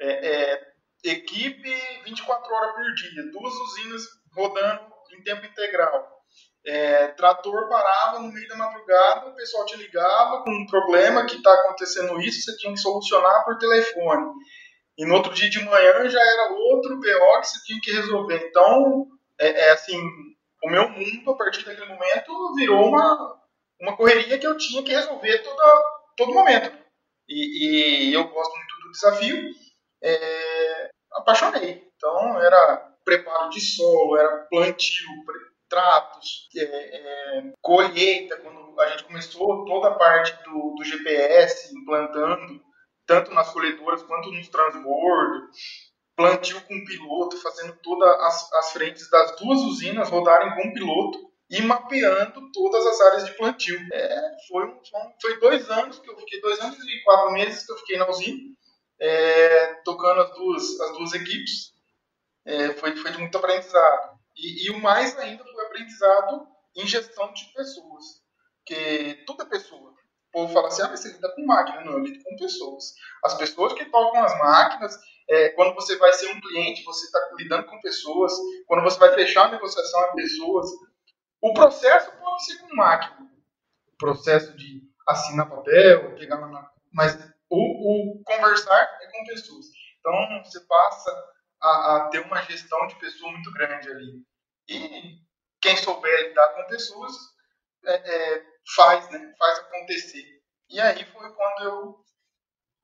é, 0.00 0.52
é, 0.52 0.72
equipe 1.04 1.70
24 2.04 2.54
horas 2.54 2.74
por 2.74 2.94
dia, 2.94 3.30
duas 3.30 3.54
usinas 3.54 4.08
rodando 4.34 4.80
em 5.12 5.22
tempo 5.22 5.44
integral, 5.44 6.19
é, 6.66 7.08
trator 7.08 7.68
parava 7.68 8.18
no 8.18 8.32
meio 8.32 8.48
da 8.48 8.56
madrugada, 8.56 9.30
o 9.30 9.34
pessoal 9.34 9.64
te 9.64 9.76
ligava 9.76 10.42
com 10.42 10.50
um 10.50 10.66
problema 10.66 11.24
que 11.24 11.36
está 11.36 11.52
acontecendo 11.52 12.20
isso, 12.20 12.42
você 12.42 12.56
tinha 12.58 12.72
que 12.72 12.80
solucionar 12.80 13.44
por 13.44 13.58
telefone. 13.58 14.26
E 14.98 15.06
no 15.06 15.14
outro 15.14 15.32
dia 15.32 15.48
de 15.48 15.64
manhã 15.64 16.08
já 16.08 16.20
era 16.20 16.52
outro 16.52 16.96
BO 16.96 17.40
que 17.40 17.46
você 17.46 17.64
tinha 17.64 17.80
que 17.80 17.92
resolver. 17.92 18.46
Então, 18.48 19.06
é, 19.38 19.68
é 19.68 19.70
assim, 19.72 19.98
o 20.62 20.70
meu 20.70 20.88
mundo, 20.90 21.30
a 21.30 21.36
partir 21.36 21.64
daquele 21.64 21.86
momento, 21.86 22.54
virou 22.54 22.88
uma, 22.88 23.40
uma 23.80 23.96
correria 23.96 24.38
que 24.38 24.46
eu 24.46 24.58
tinha 24.58 24.82
que 24.82 24.92
resolver 24.92 25.38
toda, 25.38 25.82
todo 26.16 26.34
momento. 26.34 26.70
E, 27.26 28.10
e 28.10 28.14
eu 28.14 28.28
gosto 28.28 28.54
muito 28.54 28.80
do 28.82 28.92
desafio, 28.92 29.50
é, 30.02 30.90
apaixonei. 31.12 31.88
Então, 31.96 32.38
era 32.42 32.76
preparo 33.04 33.48
de 33.48 33.60
solo, 33.60 34.18
era 34.18 34.46
plantio, 34.50 35.08
tratos, 35.70 36.48
é, 36.56 36.62
é, 36.62 37.52
colheita, 37.62 38.36
quando 38.38 38.78
a 38.80 38.88
gente 38.88 39.04
começou 39.04 39.64
toda 39.64 39.88
a 39.88 39.94
parte 39.94 40.36
do, 40.44 40.74
do 40.74 40.84
GPS 40.84 41.74
implantando, 41.74 42.60
tanto 43.06 43.32
nas 43.32 43.50
colhedoras 43.50 44.02
quanto 44.02 44.30
nos 44.32 44.48
transbordos, 44.48 45.56
plantio 46.16 46.60
com 46.62 46.84
piloto, 46.84 47.40
fazendo 47.40 47.78
todas 47.82 48.08
as, 48.20 48.52
as 48.52 48.72
frentes 48.72 49.08
das 49.08 49.36
duas 49.36 49.60
usinas 49.60 50.10
rodarem 50.10 50.54
com 50.54 50.74
piloto 50.74 51.18
e 51.48 51.62
mapeando 51.62 52.50
todas 52.52 52.86
as 52.86 53.00
áreas 53.00 53.24
de 53.26 53.36
plantio. 53.36 53.78
É, 53.92 54.36
foi, 54.48 54.66
foi 55.22 55.40
dois 55.40 55.70
anos 55.70 55.98
que 55.98 56.10
eu 56.10 56.18
fiquei, 56.18 56.40
dois 56.40 56.60
anos 56.60 56.78
e 56.78 57.02
quatro 57.02 57.32
meses 57.32 57.64
que 57.64 57.72
eu 57.72 57.78
fiquei 57.78 57.96
na 57.96 58.08
usina, 58.08 58.38
é, 59.00 59.74
tocando 59.84 60.20
as 60.20 60.34
duas, 60.34 60.80
as 60.80 60.92
duas 60.98 61.14
equipes. 61.14 61.70
É, 62.44 62.72
foi, 62.74 62.96
foi 62.96 63.12
de 63.12 63.18
muito 63.18 63.36
aprendizado. 63.38 64.19
E, 64.40 64.66
e, 64.66 64.70
o 64.70 64.80
mais 64.80 65.16
ainda 65.18 65.44
foi 65.44 65.66
aprendizado 65.66 66.48
em 66.76 66.86
gestão 66.86 67.32
de 67.32 67.44
pessoas. 67.52 68.04
Porque 68.58 69.22
toda 69.26 69.46
pessoa, 69.46 69.90
o 69.90 70.32
povo 70.32 70.52
fala 70.52 70.68
assim, 70.68 70.82
ah, 70.82 70.88
mas 70.88 71.00
você 71.00 71.12
lida 71.12 71.32
com 71.34 71.46
máquina. 71.46 71.84
Não, 71.84 71.92
eu 71.92 71.98
lido 71.98 72.22
com 72.24 72.36
pessoas. 72.36 72.94
As 73.24 73.34
pessoas 73.34 73.74
que 73.74 73.84
tocam 73.86 74.24
as 74.24 74.38
máquinas, 74.38 74.96
é, 75.28 75.50
quando 75.50 75.74
você 75.74 75.96
vai 75.96 76.12
ser 76.12 76.30
um 76.32 76.40
cliente, 76.40 76.84
você 76.84 77.06
está 77.06 77.18
lidando 77.36 77.66
com 77.66 77.80
pessoas. 77.80 78.32
Quando 78.66 78.82
você 78.82 78.98
vai 78.98 79.14
fechar 79.14 79.46
a 79.46 79.50
negociação, 79.52 80.00
é 80.04 80.12
pessoas. 80.14 80.70
O 81.42 81.52
processo 81.52 82.10
pode 82.12 82.44
ser 82.44 82.58
com 82.58 82.74
máquina. 82.74 83.30
O 83.92 83.96
processo 83.98 84.56
de 84.56 84.82
assinar 85.06 85.48
papel, 85.48 86.14
pegar 86.14 86.38
na. 86.38 86.70
Mas 86.92 87.16
o, 87.50 88.18
o 88.18 88.22
conversar 88.24 88.98
é 89.02 89.06
com 89.10 89.24
pessoas. 89.24 89.66
Então, 89.98 90.42
você 90.44 90.60
passa 90.60 91.10
a, 91.60 91.96
a, 91.96 92.08
ter 92.08 92.20
uma 92.20 92.40
gestão 92.42 92.86
de 92.86 92.96
pessoa 92.96 93.32
muito 93.32 93.52
grande 93.52 93.90
ali. 93.90 94.24
E 94.70 95.18
quem 95.60 95.76
souber 95.76 96.28
lidar 96.28 96.54
com 96.54 96.68
pessoas 96.68 97.12
é, 97.84 97.94
é, 97.94 98.44
faz, 98.74 99.10
né? 99.10 99.34
Faz 99.38 99.58
acontecer. 99.58 100.24
E 100.70 100.80
aí 100.80 101.04
foi 101.04 101.32
quando 101.34 101.64
eu 101.64 101.96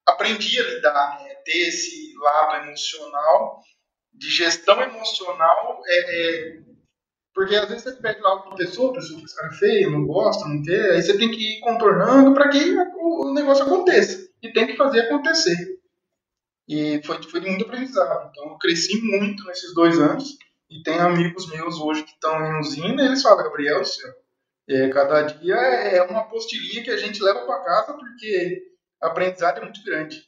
aprendi 0.07 0.59
a 0.59 0.64
lidar, 0.64 1.23
né? 1.23 1.35
Ter 1.37 1.69
esse 1.69 2.14
lado 2.19 2.66
emocional, 2.66 3.62
de 4.12 4.28
gestão 4.28 4.81
emocional, 4.83 5.81
é, 5.87 5.99
é 5.99 6.66
porque 7.37 7.55
às 7.55 7.69
vezes 7.69 7.83
você 7.85 7.93
pede 8.00 8.19
lá 8.23 8.47
uma 8.47 8.57
pessoa, 8.57 8.90
a 8.90 8.95
pessoa 8.95 9.21
fica 9.21 9.35
cara 9.35 9.52
feia, 9.52 9.90
não 9.90 10.07
gosta, 10.07 10.49
não 10.49 10.62
quer, 10.62 10.93
aí 10.93 11.02
você 11.02 11.19
tem 11.19 11.31
que 11.31 11.59
ir 11.59 11.61
contornando 11.61 12.33
para 12.33 12.49
que 12.49 12.75
o 12.97 13.31
negócio 13.35 13.62
aconteça. 13.62 14.26
E 14.43 14.50
tem 14.52 14.66
que 14.66 14.76
fazer 14.76 15.00
acontecer. 15.00 15.78
E 16.66 17.02
foi, 17.05 17.23
foi 17.23 17.40
muito 17.40 17.64
aprendizado. 17.66 18.31
Então 18.31 18.52
eu 18.52 18.59
cresci 18.59 18.99
muito 19.02 19.45
nesses 19.45 19.75
dois 19.75 19.99
anos. 19.99 20.38
E 20.68 20.82
tem 20.82 20.99
amigos 20.99 21.49
meus 21.49 21.78
hoje 21.80 22.02
que 22.02 22.12
estão 22.12 22.44
em 22.44 22.61
usina 22.61 23.02
e 23.02 23.06
eles 23.06 23.23
falam, 23.23 23.44
Gabriel, 23.44 23.85
céu, 23.85 24.12
é, 24.68 24.88
cada 24.88 25.23
dia 25.23 25.54
é 25.54 26.02
uma 26.02 26.20
apostilinha 26.20 26.82
que 26.82 26.90
a 26.90 26.96
gente 26.96 27.23
leva 27.23 27.46
para 27.46 27.64
casa 27.64 27.92
porque 27.94 28.62
a 29.00 29.06
aprendizado 29.06 29.58
é 29.58 29.64
muito 29.64 29.82
grande. 29.85 30.23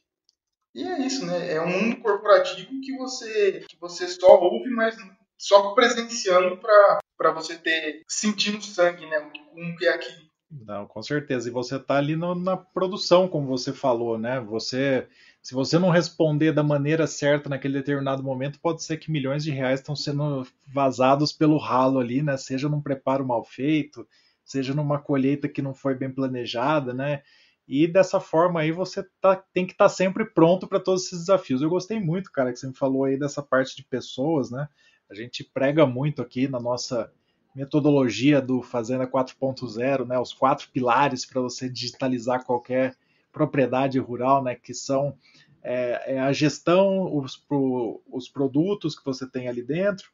E 0.74 0.82
é 0.82 1.00
isso, 1.00 1.26
né? 1.26 1.54
É 1.54 1.60
um 1.60 1.66
mundo 1.68 2.00
corporativo 2.00 2.68
que 2.80 2.96
você, 2.96 3.64
que 3.68 3.76
você 3.80 4.06
só 4.06 4.38
ouve, 4.40 4.70
mas 4.70 4.96
só 5.36 5.74
presenciando 5.74 6.58
para 6.58 7.32
você 7.32 7.56
ter, 7.56 8.02
sentindo 8.06 8.62
sangue, 8.62 9.06
né? 9.06 9.18
O 9.18 9.76
que 9.76 9.86
é 9.86 9.94
aquilo. 9.94 10.28
Não, 10.50 10.86
com 10.86 11.02
certeza. 11.02 11.48
E 11.48 11.52
você 11.52 11.76
está 11.76 11.96
ali 11.96 12.16
no, 12.16 12.34
na 12.34 12.56
produção, 12.56 13.28
como 13.28 13.46
você 13.46 13.72
falou, 13.72 14.18
né? 14.18 14.40
Você, 14.40 15.08
se 15.48 15.54
você 15.54 15.78
não 15.78 15.88
responder 15.88 16.52
da 16.52 16.62
maneira 16.62 17.06
certa 17.06 17.48
naquele 17.48 17.72
determinado 17.78 18.22
momento, 18.22 18.60
pode 18.60 18.84
ser 18.84 18.98
que 18.98 19.10
milhões 19.10 19.42
de 19.42 19.50
reais 19.50 19.80
estão 19.80 19.96
sendo 19.96 20.46
vazados 20.66 21.32
pelo 21.32 21.56
ralo 21.56 21.98
ali, 21.98 22.20
né? 22.20 22.36
Seja 22.36 22.68
num 22.68 22.82
preparo 22.82 23.26
mal 23.26 23.42
feito, 23.42 24.06
seja 24.44 24.74
numa 24.74 24.98
colheita 24.98 25.48
que 25.48 25.62
não 25.62 25.72
foi 25.72 25.94
bem 25.94 26.10
planejada, 26.10 26.92
né? 26.92 27.22
E 27.66 27.86
dessa 27.86 28.20
forma 28.20 28.60
aí 28.60 28.70
você 28.70 29.02
tá, 29.22 29.42
tem 29.54 29.64
que 29.64 29.72
estar 29.72 29.86
tá 29.86 29.88
sempre 29.88 30.26
pronto 30.26 30.68
para 30.68 30.78
todos 30.78 31.06
esses 31.06 31.20
desafios. 31.20 31.62
Eu 31.62 31.70
gostei 31.70 31.98
muito, 31.98 32.30
cara, 32.30 32.52
que 32.52 32.58
você 32.58 32.66
me 32.66 32.76
falou 32.76 33.04
aí 33.04 33.18
dessa 33.18 33.42
parte 33.42 33.74
de 33.74 33.84
pessoas, 33.84 34.50
né? 34.50 34.68
A 35.10 35.14
gente 35.14 35.42
prega 35.42 35.86
muito 35.86 36.20
aqui 36.20 36.46
na 36.46 36.60
nossa 36.60 37.10
metodologia 37.54 38.42
do 38.42 38.60
Fazenda 38.60 39.06
4.0, 39.06 40.06
né, 40.06 40.18
os 40.18 40.34
quatro 40.34 40.68
pilares 40.70 41.24
para 41.24 41.40
você 41.40 41.70
digitalizar 41.70 42.44
qualquer 42.44 42.94
propriedade 43.38 43.98
rural, 43.98 44.42
né, 44.42 44.54
que 44.54 44.74
são 44.74 45.16
é, 45.62 46.14
é 46.14 46.20
a 46.20 46.32
gestão, 46.32 47.16
os, 47.16 47.36
pro, 47.36 48.02
os 48.10 48.28
produtos 48.28 48.98
que 48.98 49.04
você 49.04 49.26
tem 49.26 49.48
ali 49.48 49.62
dentro, 49.62 50.10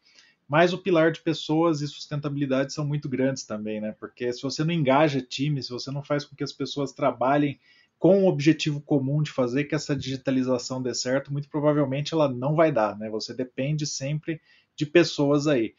mas 0.49 0.73
o 0.73 0.79
pilar 0.79 1.11
de 1.11 1.21
pessoas 1.21 1.81
e 1.81 1.89
sustentabilidade 1.89 2.73
são 2.73 2.85
muito 2.85 3.09
grandes 3.09 3.45
também, 3.45 3.81
né? 3.81 3.95
Porque 3.99 4.33
se 4.33 4.43
você 4.43 4.63
não 4.63 4.75
engaja 4.75 5.21
time, 5.21 5.63
se 5.63 5.71
você 5.71 5.91
não 5.91 6.03
faz 6.03 6.25
com 6.25 6.37
que 6.37 6.45
as 6.45 6.53
pessoas 6.53 6.93
trabalhem 6.93 7.59
com 7.99 8.25
o 8.25 8.29
objetivo 8.29 8.81
comum 8.81 9.23
de 9.23 9.31
fazer 9.31 9.65
que 9.65 9.75
essa 9.75 9.97
digitalização 9.97 10.83
dê 10.83 10.95
certo, 10.95 11.33
muito 11.33 11.49
provavelmente 11.49 12.13
ela 12.13 12.29
não 12.29 12.55
vai 12.55 12.71
dar, 12.71 12.99
né? 12.99 13.09
Você 13.09 13.33
depende 13.33 13.87
sempre 13.87 14.41
de 14.77 14.85
pessoas 14.85 15.47
aí. 15.47 15.75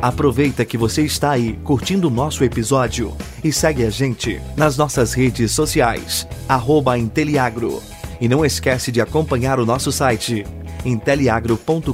Aproveita 0.00 0.64
que 0.64 0.78
você 0.78 1.02
está 1.02 1.32
aí 1.32 1.54
curtindo 1.64 2.06
o 2.06 2.10
nosso 2.10 2.44
episódio 2.44 3.16
e 3.42 3.52
segue 3.52 3.84
a 3.84 3.90
gente 3.90 4.40
nas 4.56 4.76
nossas 4.76 5.12
redes 5.12 5.50
sociais, 5.50 6.24
arroba 6.48 6.96
Inteliagro. 6.96 7.82
E 8.20 8.28
não 8.28 8.44
esquece 8.44 8.92
de 8.92 9.00
acompanhar 9.00 9.58
o 9.58 9.66
nosso 9.66 9.90
site, 9.90 10.44
inteliagro.com.br. 10.84 11.92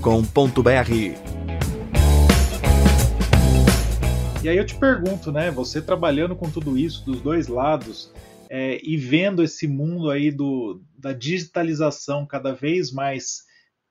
E 4.43 4.49
aí 4.51 4.57
eu 4.59 4.67
te 4.67 4.75
pergunto, 4.75 5.33
né? 5.33 5.51
Você 5.51 5.81
trabalhando 5.81 6.37
com 6.37 6.51
tudo 6.51 6.77
isso 6.77 7.07
dos 7.07 7.23
dois 7.23 7.49
lados, 7.49 8.13
é, 8.51 8.79
e 8.83 8.99
vendo 8.99 9.43
esse 9.43 9.67
mundo 9.67 10.11
aí 10.11 10.31
do, 10.31 10.83
da 10.99 11.15
digitalização 11.15 12.27
cada 12.27 12.53
vez 12.53 12.93
mais 12.93 13.45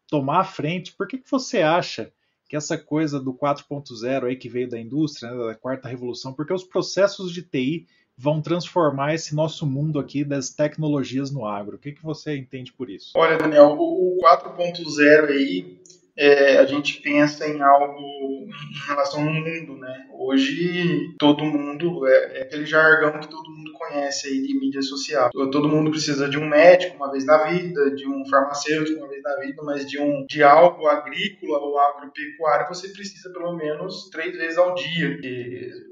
tomar 0.08 0.41
a 0.41 0.46
frente, 0.46 0.93
por 0.96 1.08
que, 1.08 1.17
que 1.17 1.32
você 1.32 1.63
acha 1.63 2.12
que 2.54 2.58
essa 2.58 2.78
coisa 2.78 3.20
do 3.20 3.34
4.0 3.34 4.26
aí 4.26 4.36
que 4.36 4.48
veio 4.48 4.70
da 4.70 4.80
indústria, 4.80 5.32
né, 5.32 5.48
da 5.48 5.56
quarta 5.56 5.90
revolução, 5.90 6.32
porque 6.32 6.54
os 6.54 6.64
processos 6.64 7.34
de 7.34 7.42
TI 7.42 7.88
vão 8.16 8.44
transformar 8.44 9.16
esse 9.16 9.34
nosso 9.34 9.66
mundo 9.66 9.98
aqui 9.98 10.24
das 10.24 10.52
tecnologias 10.52 11.32
no 11.32 11.48
agro. 11.48 11.78
O 11.78 11.80
que, 11.80 11.94
que 11.94 12.04
você 12.04 12.38
entende 12.38 12.72
por 12.72 12.92
isso? 12.92 13.14
Olha, 13.16 13.40
Daniel, 13.40 13.76
o 13.80 14.20
4.0 14.22 15.30
aí 15.30 15.80
é, 16.15 16.58
a 16.58 16.65
gente 16.65 17.01
pensa 17.01 17.48
em 17.48 17.62
algo 17.62 18.00
em 18.00 18.88
relação 18.88 19.22
ao 19.22 19.34
mundo, 19.34 19.77
né? 19.77 20.08
Hoje 20.12 21.15
todo 21.17 21.43
mundo 21.43 22.05
é, 22.08 22.39
é, 22.39 22.41
aquele 22.43 22.65
jargão 22.65 23.20
que 23.20 23.27
todo 23.27 23.50
mundo 23.50 23.74
conhece 23.74 24.27
aí 24.27 24.41
de 24.41 24.60
mídia 24.60 24.82
social. 24.82 25.32
Todo 25.32 25.67
mundo 25.67 25.89
precisa 25.89 26.29
de 26.29 26.38
um 26.38 26.48
médico 26.48 26.96
uma 26.96 27.12
vez 27.12 27.25
na 27.25 27.46
vida, 27.46 27.96
de 27.96 28.08
um 28.08 28.24
farmacêutico 28.29 29.00
uma 29.00 29.10
vez 29.10 29.24
na 29.24 29.36
vida, 29.38 29.63
mas 29.63 29.89
de 29.89 30.00
um 30.00 30.25
de 30.27 30.43
algo 30.43 30.88
agrícola 30.88 31.58
ou 31.60 31.79
agropecuário 31.79 32.67
você 32.67 32.89
precisa 32.89 33.32
pelo 33.32 33.55
menos 33.55 34.10
três 34.12 34.38
vezes 34.38 34.58
ao 34.58 34.75
dia, 34.75 35.20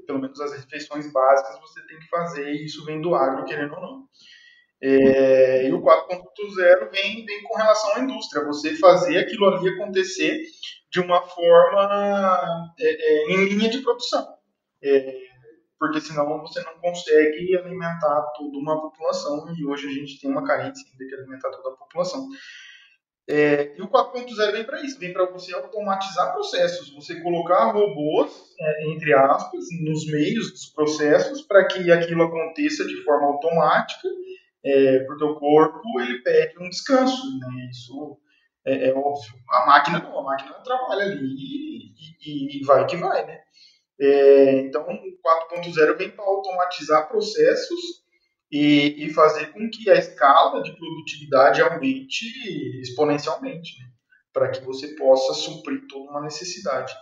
pelo 0.06 0.20
menos 0.20 0.40
as 0.40 0.52
refeições 0.52 1.12
básicas 1.12 1.60
você 1.60 1.84
tem 1.86 1.98
que 1.98 2.08
fazer 2.08 2.52
e 2.52 2.64
isso 2.64 2.84
vem 2.84 3.00
do 3.00 3.14
agro 3.14 3.44
querendo 3.44 3.74
ou 3.74 3.80
não. 3.80 4.02
É, 4.84 5.68
e 5.68 5.72
o 5.72 5.80
4.0 5.80 6.90
vem, 6.90 7.24
vem 7.24 7.42
com 7.44 7.56
relação 7.56 7.94
à 7.94 8.00
indústria, 8.00 8.44
você 8.44 8.74
fazer 8.74 9.16
aquilo 9.16 9.46
ali 9.46 9.68
acontecer 9.68 10.42
de 10.90 10.98
uma 10.98 11.22
forma 11.22 12.74
é, 12.80 12.84
é, 12.84 13.32
em 13.32 13.44
linha 13.44 13.70
de 13.70 13.78
produção. 13.78 14.26
É, 14.82 15.14
porque 15.78 16.00
senão 16.00 16.40
você 16.40 16.60
não 16.62 16.78
consegue 16.80 17.56
alimentar 17.56 18.22
toda 18.36 18.58
uma 18.58 18.80
população, 18.80 19.54
e 19.56 19.64
hoje 19.64 19.86
a 19.86 19.92
gente 19.92 20.20
tem 20.20 20.28
uma 20.28 20.44
carência 20.44 20.84
de 20.96 21.14
alimentar 21.14 21.50
toda 21.50 21.70
a 21.70 21.78
população. 21.78 22.28
É, 23.28 23.76
e 23.78 23.82
o 23.82 23.88
4.0 23.88 24.50
vem 24.50 24.64
para 24.64 24.82
isso, 24.82 24.98
vem 24.98 25.12
para 25.12 25.30
você 25.30 25.54
automatizar 25.54 26.32
processos, 26.32 26.92
você 26.92 27.20
colocar 27.20 27.70
robôs, 27.70 28.32
é, 28.58 28.92
entre 28.92 29.14
aspas, 29.14 29.64
nos 29.80 30.06
meios 30.10 30.50
dos 30.50 30.66
processos 30.66 31.42
para 31.42 31.64
que 31.66 31.90
aquilo 31.92 32.24
aconteça 32.24 32.84
de 32.84 32.96
forma 33.04 33.28
automática 33.28 34.08
é, 34.64 35.00
porque 35.00 35.24
o 35.24 35.34
corpo 35.36 36.00
ele 36.00 36.20
pede 36.22 36.58
um 36.58 36.68
descanso, 36.68 37.38
né? 37.38 37.68
Isso 37.70 38.18
é, 38.66 38.88
é, 38.88 38.94
óbvio. 38.94 39.34
A 39.50 39.66
máquina 39.66 39.98
não, 39.98 40.20
a 40.20 40.22
máquina 40.22 40.52
trabalha 40.62 41.04
ali 41.04 41.26
e, 41.26 41.94
e, 42.24 42.60
e 42.60 42.64
vai 42.64 42.86
que 42.86 42.96
vai, 42.96 43.26
né? 43.26 43.40
É, 44.00 44.60
então, 44.60 44.82
o 44.82 45.56
4.0 45.56 45.96
vem 45.96 46.10
para 46.10 46.24
automatizar 46.24 47.08
processos 47.08 48.02
e, 48.50 49.06
e, 49.06 49.12
fazer 49.12 49.52
com 49.52 49.70
que 49.70 49.88
a 49.90 49.94
escala 49.94 50.62
de 50.62 50.76
produtividade 50.76 51.62
aumente 51.62 52.26
exponencialmente, 52.80 53.78
né? 53.78 53.86
para 54.32 54.50
que 54.50 54.64
você 54.64 54.88
possa 54.96 55.34
suprir 55.34 55.86
toda 55.88 56.10
uma 56.10 56.22
necessidade. 56.22 56.92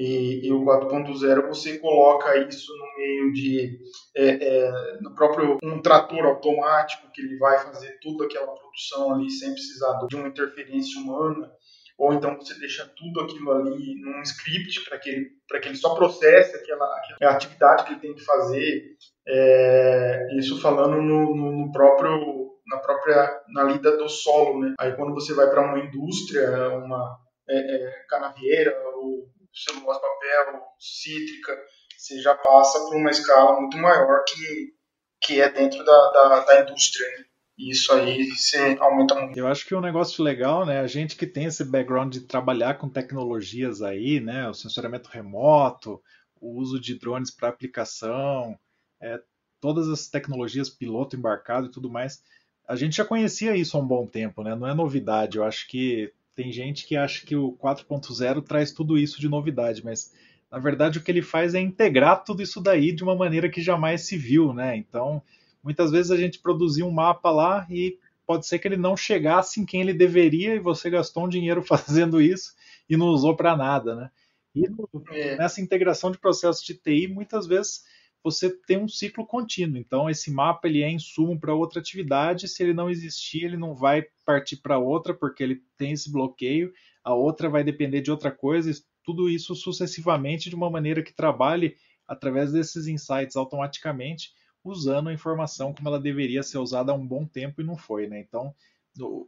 E, 0.00 0.46
e 0.46 0.50
o 0.50 0.64
4.0 0.64 1.46
você 1.46 1.78
coloca 1.78 2.34
isso 2.48 2.72
no 2.74 2.96
meio 2.96 3.32
de 3.34 3.78
é, 4.16 4.28
é, 4.30 4.98
no 5.02 5.14
próprio 5.14 5.58
um 5.62 5.82
trator 5.82 6.24
automático 6.24 7.10
que 7.12 7.20
ele 7.20 7.36
vai 7.36 7.58
fazer 7.58 7.98
toda 8.00 8.24
aquela 8.24 8.46
produção 8.46 9.12
ali 9.12 9.30
sem 9.30 9.52
precisar 9.52 9.98
de 10.08 10.16
uma 10.16 10.28
interferência 10.28 10.98
humana 10.98 11.52
ou 11.98 12.14
então 12.14 12.34
você 12.34 12.58
deixa 12.58 12.90
tudo 12.96 13.20
aquilo 13.20 13.52
ali 13.52 14.00
num 14.00 14.22
script 14.22 14.88
para 14.88 14.98
que, 14.98 15.10
ele, 15.10 15.30
que 15.60 15.68
ele 15.68 15.76
só 15.76 15.94
processe 15.94 16.56
aquela, 16.56 16.86
aquela 16.96 17.32
atividade 17.32 17.84
que 17.84 17.92
ele 17.92 18.00
tem 18.00 18.14
que 18.14 18.24
fazer. 18.24 18.96
É, 19.28 20.28
isso 20.38 20.58
falando 20.62 20.96
no, 21.02 21.36
no, 21.36 21.52
no, 21.52 21.72
próprio 21.72 22.48
na 22.66 22.78
própria 22.78 23.42
na 23.52 23.64
lida 23.64 23.98
do 23.98 24.08
solo, 24.08 24.60
né? 24.60 24.74
Aí 24.80 24.96
quando 24.96 25.12
você 25.12 25.34
vai 25.34 25.50
para 25.50 25.60
uma 25.60 25.78
indústria, 25.78 26.70
uma 26.70 27.18
é, 27.46 27.58
é, 27.58 28.04
canavieira 28.08 28.74
ou 28.94 29.28
celulose 29.52 30.00
papel, 30.00 30.62
cítrica, 30.78 31.58
você 31.96 32.20
já 32.20 32.34
passa 32.34 32.78
por 32.80 32.96
uma 32.96 33.10
escala 33.10 33.60
muito 33.60 33.76
maior 33.76 34.24
que 34.24 34.74
que 35.22 35.40
é 35.40 35.50
dentro 35.50 35.84
da, 35.84 36.10
da, 36.12 36.44
da 36.44 36.60
indústria. 36.62 37.06
Né? 37.18 37.24
isso 37.58 37.92
aí 37.92 38.24
você 38.30 38.76
aumenta 38.80 39.14
muito. 39.14 39.38
Eu 39.38 39.46
acho 39.46 39.66
que 39.66 39.74
um 39.74 39.80
negócio 39.80 40.24
legal, 40.24 40.64
né? 40.64 40.80
A 40.80 40.86
gente 40.86 41.16
que 41.16 41.26
tem 41.26 41.44
esse 41.44 41.64
background 41.64 42.12
de 42.12 42.20
trabalhar 42.20 42.78
com 42.78 42.88
tecnologias 42.88 43.82
aí, 43.82 44.18
né? 44.18 44.48
O 44.48 44.54
sensoramento 44.54 45.10
remoto, 45.10 46.02
o 46.40 46.58
uso 46.58 46.80
de 46.80 46.98
drones 46.98 47.30
para 47.30 47.48
aplicação, 47.48 48.58
é, 49.00 49.20
todas 49.60 49.88
as 49.88 50.08
tecnologias 50.08 50.70
piloto 50.70 51.16
embarcado 51.16 51.66
e 51.66 51.70
tudo 51.70 51.90
mais. 51.90 52.22
A 52.66 52.76
gente 52.76 52.96
já 52.96 53.04
conhecia 53.04 53.54
isso 53.54 53.76
há 53.76 53.80
um 53.80 53.86
bom 53.86 54.06
tempo, 54.06 54.42
né? 54.42 54.54
Não 54.54 54.66
é 54.66 54.72
novidade. 54.72 55.36
Eu 55.36 55.44
acho 55.44 55.68
que 55.68 56.12
tem 56.34 56.52
gente 56.52 56.86
que 56.86 56.96
acha 56.96 57.26
que 57.26 57.36
o 57.36 57.52
4.0 57.52 58.42
traz 58.42 58.72
tudo 58.72 58.98
isso 58.98 59.20
de 59.20 59.28
novidade, 59.28 59.84
mas 59.84 60.12
na 60.50 60.58
verdade 60.58 60.98
o 60.98 61.02
que 61.02 61.10
ele 61.10 61.22
faz 61.22 61.54
é 61.54 61.60
integrar 61.60 62.24
tudo 62.24 62.42
isso 62.42 62.60
daí 62.60 62.92
de 62.92 63.02
uma 63.02 63.14
maneira 63.14 63.48
que 63.48 63.60
jamais 63.60 64.02
se 64.02 64.16
viu, 64.16 64.52
né? 64.52 64.76
Então 64.76 65.22
Muitas 65.62 65.90
vezes 65.90 66.10
a 66.10 66.16
gente 66.16 66.38
produzia 66.38 66.86
um 66.86 66.90
mapa 66.90 67.30
lá 67.30 67.66
e 67.70 67.98
pode 68.26 68.46
ser 68.46 68.58
que 68.58 68.66
ele 68.66 68.76
não 68.76 68.96
chegasse 68.96 69.60
em 69.60 69.66
quem 69.66 69.82
ele 69.82 69.92
deveria 69.92 70.54
e 70.54 70.60
você 70.60 70.88
gastou 70.88 71.24
um 71.24 71.28
dinheiro 71.28 71.62
fazendo 71.62 72.20
isso 72.20 72.54
e 72.88 72.96
não 72.96 73.08
usou 73.08 73.36
para 73.36 73.56
nada, 73.56 73.94
né? 73.94 74.10
E 74.54 74.64
é. 75.12 75.36
nessa 75.36 75.60
integração 75.60 76.10
de 76.10 76.18
processos 76.18 76.64
de 76.64 76.74
TI, 76.74 77.06
muitas 77.06 77.46
vezes 77.46 77.84
você 78.22 78.50
tem 78.50 78.78
um 78.78 78.88
ciclo 78.88 79.26
contínuo. 79.26 79.78
Então, 79.78 80.08
esse 80.08 80.30
mapa 80.30 80.68
ele 80.68 80.82
é 80.82 80.90
insumo 80.90 81.38
para 81.38 81.54
outra 81.54 81.80
atividade. 81.80 82.48
Se 82.48 82.62
ele 82.62 82.74
não 82.74 82.90
existir, 82.90 83.44
ele 83.44 83.56
não 83.56 83.74
vai 83.74 84.06
partir 84.24 84.56
para 84.56 84.78
outra, 84.78 85.14
porque 85.14 85.42
ele 85.42 85.62
tem 85.76 85.92
esse 85.92 86.10
bloqueio. 86.10 86.72
A 87.02 87.14
outra 87.14 87.48
vai 87.48 87.64
depender 87.64 88.00
de 88.00 88.10
outra 88.10 88.30
coisa. 88.30 88.70
Tudo 89.02 89.28
isso 89.28 89.54
sucessivamente 89.54 90.50
de 90.50 90.54
uma 90.54 90.70
maneira 90.70 91.02
que 91.02 91.14
trabalhe 91.14 91.76
através 92.06 92.52
desses 92.52 92.86
insights 92.86 93.36
automaticamente 93.36 94.34
usando 94.62 95.08
a 95.08 95.12
informação 95.12 95.72
como 95.72 95.88
ela 95.88 96.00
deveria 96.00 96.42
ser 96.42 96.58
usada 96.58 96.92
há 96.92 96.94
um 96.94 97.06
bom 97.06 97.24
tempo 97.24 97.60
e 97.60 97.64
não 97.64 97.76
foi, 97.76 98.06
né? 98.06 98.20
Então, 98.20 98.54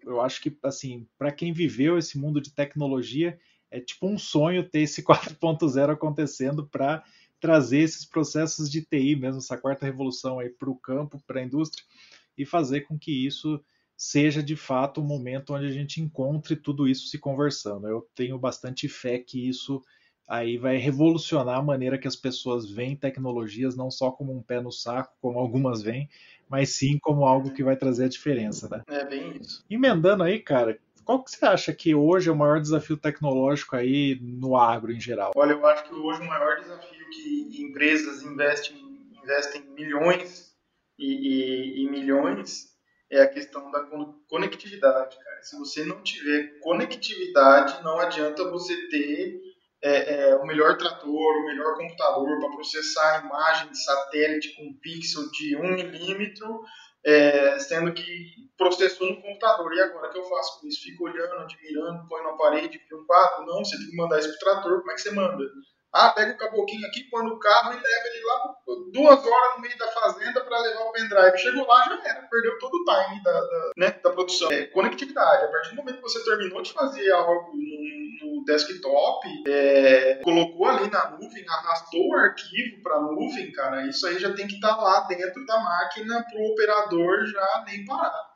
eu 0.04 0.20
acho 0.20 0.40
que, 0.42 0.56
assim, 0.62 1.06
para 1.16 1.32
quem 1.32 1.52
viveu 1.52 1.96
esse 1.96 2.18
mundo 2.18 2.40
de 2.40 2.52
tecnologia, 2.52 3.38
é 3.70 3.80
tipo 3.80 4.06
um 4.06 4.18
sonho 4.18 4.68
ter 4.68 4.80
esse 4.80 5.02
4.0 5.02 5.90
acontecendo 5.90 6.66
para 6.66 7.02
trazer 7.42 7.80
esses 7.80 8.04
processos 8.04 8.70
de 8.70 8.82
TI, 8.82 9.16
mesmo 9.16 9.38
essa 9.38 9.58
quarta 9.58 9.84
revolução 9.84 10.38
aí 10.38 10.48
para 10.48 10.70
o 10.70 10.76
campo, 10.76 11.20
para 11.26 11.40
a 11.40 11.44
indústria, 11.44 11.84
e 12.38 12.46
fazer 12.46 12.82
com 12.82 12.96
que 12.96 13.26
isso 13.26 13.60
seja 13.96 14.40
de 14.40 14.54
fato 14.54 15.00
o 15.00 15.04
momento 15.04 15.52
onde 15.52 15.66
a 15.66 15.70
gente 15.70 16.00
encontre 16.00 16.54
tudo 16.54 16.88
isso 16.88 17.08
se 17.08 17.18
conversando. 17.18 17.88
Eu 17.88 18.08
tenho 18.14 18.38
bastante 18.38 18.88
fé 18.88 19.18
que 19.18 19.48
isso 19.48 19.82
aí 20.28 20.56
vai 20.56 20.76
revolucionar 20.76 21.58
a 21.58 21.62
maneira 21.62 21.98
que 21.98 22.06
as 22.08 22.16
pessoas 22.16 22.70
veem 22.70 22.96
tecnologias, 22.96 23.76
não 23.76 23.90
só 23.90 24.12
como 24.12 24.32
um 24.32 24.40
pé 24.40 24.60
no 24.60 24.70
saco, 24.70 25.12
como 25.20 25.38
algumas 25.38 25.82
veem, 25.82 26.08
mas 26.48 26.70
sim 26.70 26.96
como 27.00 27.26
algo 27.26 27.52
que 27.52 27.64
vai 27.64 27.76
trazer 27.76 28.04
a 28.04 28.08
diferença, 28.08 28.68
né? 28.68 28.82
É 28.88 29.04
bem 29.04 29.36
isso. 29.40 29.64
Emendando 29.68 30.22
aí, 30.22 30.38
cara, 30.38 30.78
qual 31.04 31.22
que 31.22 31.30
você 31.30 31.44
acha 31.44 31.72
que 31.72 31.94
hoje 31.94 32.28
é 32.28 32.32
o 32.32 32.36
maior 32.36 32.60
desafio 32.60 32.96
tecnológico 32.96 33.74
aí 33.74 34.18
no 34.22 34.56
agro 34.56 34.92
em 34.92 35.00
geral? 35.00 35.32
Olha, 35.34 35.52
eu 35.52 35.66
acho 35.66 35.84
que 35.84 35.94
hoje 35.94 36.20
o 36.22 36.26
maior 36.26 36.60
desafio 36.60 37.01
que 37.12 37.62
empresas 37.62 38.22
investem, 38.22 38.76
investem 39.22 39.62
milhões 39.74 40.52
e, 40.98 41.06
e, 41.06 41.84
e 41.84 41.90
milhões 41.90 42.72
é 43.10 43.20
a 43.20 43.28
questão 43.28 43.70
da 43.70 43.86
conectividade, 44.26 45.16
cara. 45.22 45.42
Se 45.42 45.58
você 45.58 45.84
não 45.84 46.02
tiver 46.02 46.58
conectividade, 46.60 47.82
não 47.84 48.00
adianta 48.00 48.48
você 48.50 48.74
ter 48.88 49.38
é, 49.82 50.30
é, 50.30 50.36
o 50.36 50.46
melhor 50.46 50.78
trator, 50.78 51.10
o 51.10 51.46
melhor 51.46 51.76
computador 51.76 52.40
para 52.40 52.50
processar 52.50 53.18
a 53.18 53.26
imagem 53.26 53.70
de 53.70 53.84
satélite 53.84 54.56
com 54.56 54.72
pixel 54.80 55.30
de 55.30 55.56
1 55.56 55.62
milímetro, 55.72 56.62
é, 57.04 57.58
sendo 57.58 57.92
que 57.92 58.32
processou 58.56 59.10
no 59.10 59.20
computador. 59.20 59.74
E 59.74 59.80
agora 59.80 60.08
o 60.08 60.12
que 60.12 60.18
eu 60.18 60.24
faço 60.24 60.60
com 60.60 60.68
isso? 60.68 60.82
Fico 60.82 61.04
olhando, 61.04 61.34
admirando, 61.34 62.08
põe 62.08 62.22
na 62.22 62.32
parede, 62.32 62.78
cria 62.78 62.98
um 62.98 63.04
quadro? 63.04 63.44
Não, 63.44 63.62
você 63.62 63.76
tem 63.76 63.90
que 63.90 63.96
mandar 63.96 64.20
isso 64.20 64.28
para 64.28 64.36
o 64.36 64.54
trator. 64.54 64.78
Como 64.78 64.90
é 64.90 64.94
que 64.94 65.00
você 65.02 65.10
manda? 65.10 65.44
Ah, 65.92 66.10
pega 66.10 66.32
o 66.32 66.38
caboquinho 66.38 66.86
aqui, 66.86 67.04
põe 67.10 67.24
no 67.24 67.38
carro 67.38 67.72
e 67.72 67.76
leva 67.76 68.06
ele 68.06 68.24
lá 68.24 68.54
duas 68.92 69.26
horas 69.26 69.56
no 69.56 69.60
meio 69.60 69.76
da 69.76 69.88
fazenda 69.88 70.40
para 70.40 70.60
levar 70.60 70.84
o 70.84 70.92
pendrive. 70.92 71.38
Chegou 71.38 71.66
lá, 71.66 71.84
já 71.84 72.00
era, 72.04 72.22
perdeu 72.30 72.58
todo 72.58 72.74
o 72.74 72.84
time 72.84 73.22
da, 73.22 73.32
da, 73.32 73.72
né, 73.76 73.90
da 74.02 74.10
produção. 74.10 74.50
É, 74.50 74.66
conectividade. 74.66 75.44
A 75.44 75.48
partir 75.48 75.70
do 75.70 75.76
momento 75.76 75.96
que 75.96 76.02
você 76.02 76.24
terminou 76.24 76.62
de 76.62 76.72
fazer 76.72 77.10
algo 77.10 77.52
no, 77.54 78.36
no 78.36 78.44
desktop, 78.44 79.28
é, 79.46 80.20
colocou 80.24 80.66
ali 80.66 80.90
na 80.90 81.10
nuvem, 81.10 81.44
arrastou 81.48 82.08
o 82.08 82.16
arquivo 82.16 82.82
para 82.82 83.00
nuvem, 83.00 83.52
cara, 83.52 83.86
isso 83.86 84.06
aí 84.06 84.18
já 84.18 84.32
tem 84.32 84.46
que 84.46 84.54
estar 84.54 84.74
tá 84.74 84.82
lá 84.82 85.00
dentro 85.00 85.44
da 85.44 85.58
máquina 85.58 86.24
para 86.24 86.40
o 86.40 86.52
operador 86.52 87.26
já 87.26 87.64
nem 87.66 87.84
parar. 87.84 88.31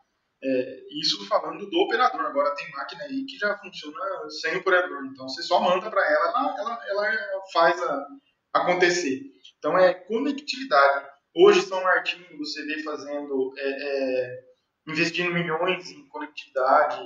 É, 0.48 0.80
isso 1.00 1.26
falando 1.26 1.68
do 1.68 1.78
operador. 1.80 2.20
Agora 2.20 2.54
tem 2.54 2.70
máquina 2.70 3.02
aí 3.04 3.24
que 3.24 3.37
já 3.37 3.59
funciona 3.59 3.98
sem 4.40 4.56
operador. 4.56 5.04
Então 5.06 5.28
você 5.28 5.42
só 5.42 5.61
manda 5.61 5.90
para 5.90 6.04
ela, 6.04 6.56
ela, 6.56 6.85
ela, 6.88 7.14
ela 7.14 7.42
faz 7.52 7.82
a, 7.82 8.06
acontecer. 8.54 9.22
Então 9.59 9.76
é 9.76 9.92
conectividade. 9.92 11.06
Hoje 11.35 11.62
São 11.62 11.82
Martinho 11.82 12.38
você 12.38 12.64
vê 12.64 12.82
fazendo, 12.82 13.52
é, 13.59 13.68
é, 13.68 14.40
investindo 14.88 15.35
milhões 15.35 15.90
em 15.90 16.06
conectividade, 16.09 17.02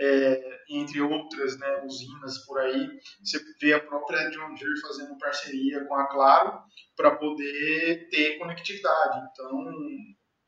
é, 0.00 0.58
entre 0.70 1.00
outras 1.00 1.58
né, 1.58 1.82
usinas 1.84 2.44
por 2.44 2.58
aí. 2.58 2.88
Você 3.22 3.38
vê 3.60 3.74
a 3.74 3.80
própria 3.80 4.30
John 4.30 4.54
Deere 4.54 4.80
fazendo 4.80 5.16
parceria 5.16 5.84
com 5.84 5.94
a 5.94 6.08
Claro 6.08 6.60
para 6.96 7.14
poder 7.16 8.08
ter 8.10 8.38
conectividade. 8.38 9.28
Então 9.30 9.64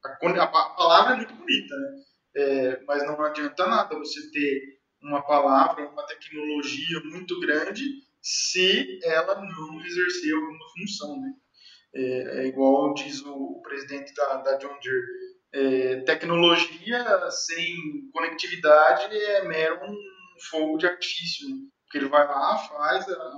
a, 0.04 0.42
a 0.42 0.46
palavra 0.74 1.12
é 1.12 1.16
muito 1.16 1.34
bonita, 1.34 1.76
né? 1.76 2.02
É, 2.34 2.82
mas 2.84 3.06
não 3.06 3.20
adianta 3.22 3.66
nada 3.66 3.98
você 3.98 4.30
ter 4.30 4.80
uma 5.02 5.22
palavra, 5.22 5.88
uma 5.88 6.06
tecnologia 6.06 7.00
muito 7.04 7.38
grande 7.40 7.84
se 8.20 9.00
ela 9.02 9.34
não 9.34 9.84
exercer 9.84 10.32
alguma 10.34 10.68
função, 10.78 11.20
né? 11.20 11.32
É, 11.94 12.40
é 12.40 12.46
igual 12.46 12.94
diz 12.94 13.20
o, 13.22 13.60
presidente 13.62 14.14
da, 14.14 14.36
da 14.36 14.56
John 14.56 14.78
Deere, 14.80 15.32
é, 15.52 15.96
tecnologia 16.04 17.30
sem 17.30 17.76
conectividade 18.12 19.14
é 19.14 19.44
mero 19.44 19.84
um 19.84 19.96
fogo 20.50 20.78
de 20.78 20.86
artifício, 20.86 21.48
né? 21.48 21.56
porque 21.84 21.98
ele 21.98 22.08
vai 22.08 22.26
lá, 22.26 22.56
faz 22.56 23.06
a, 23.08 23.32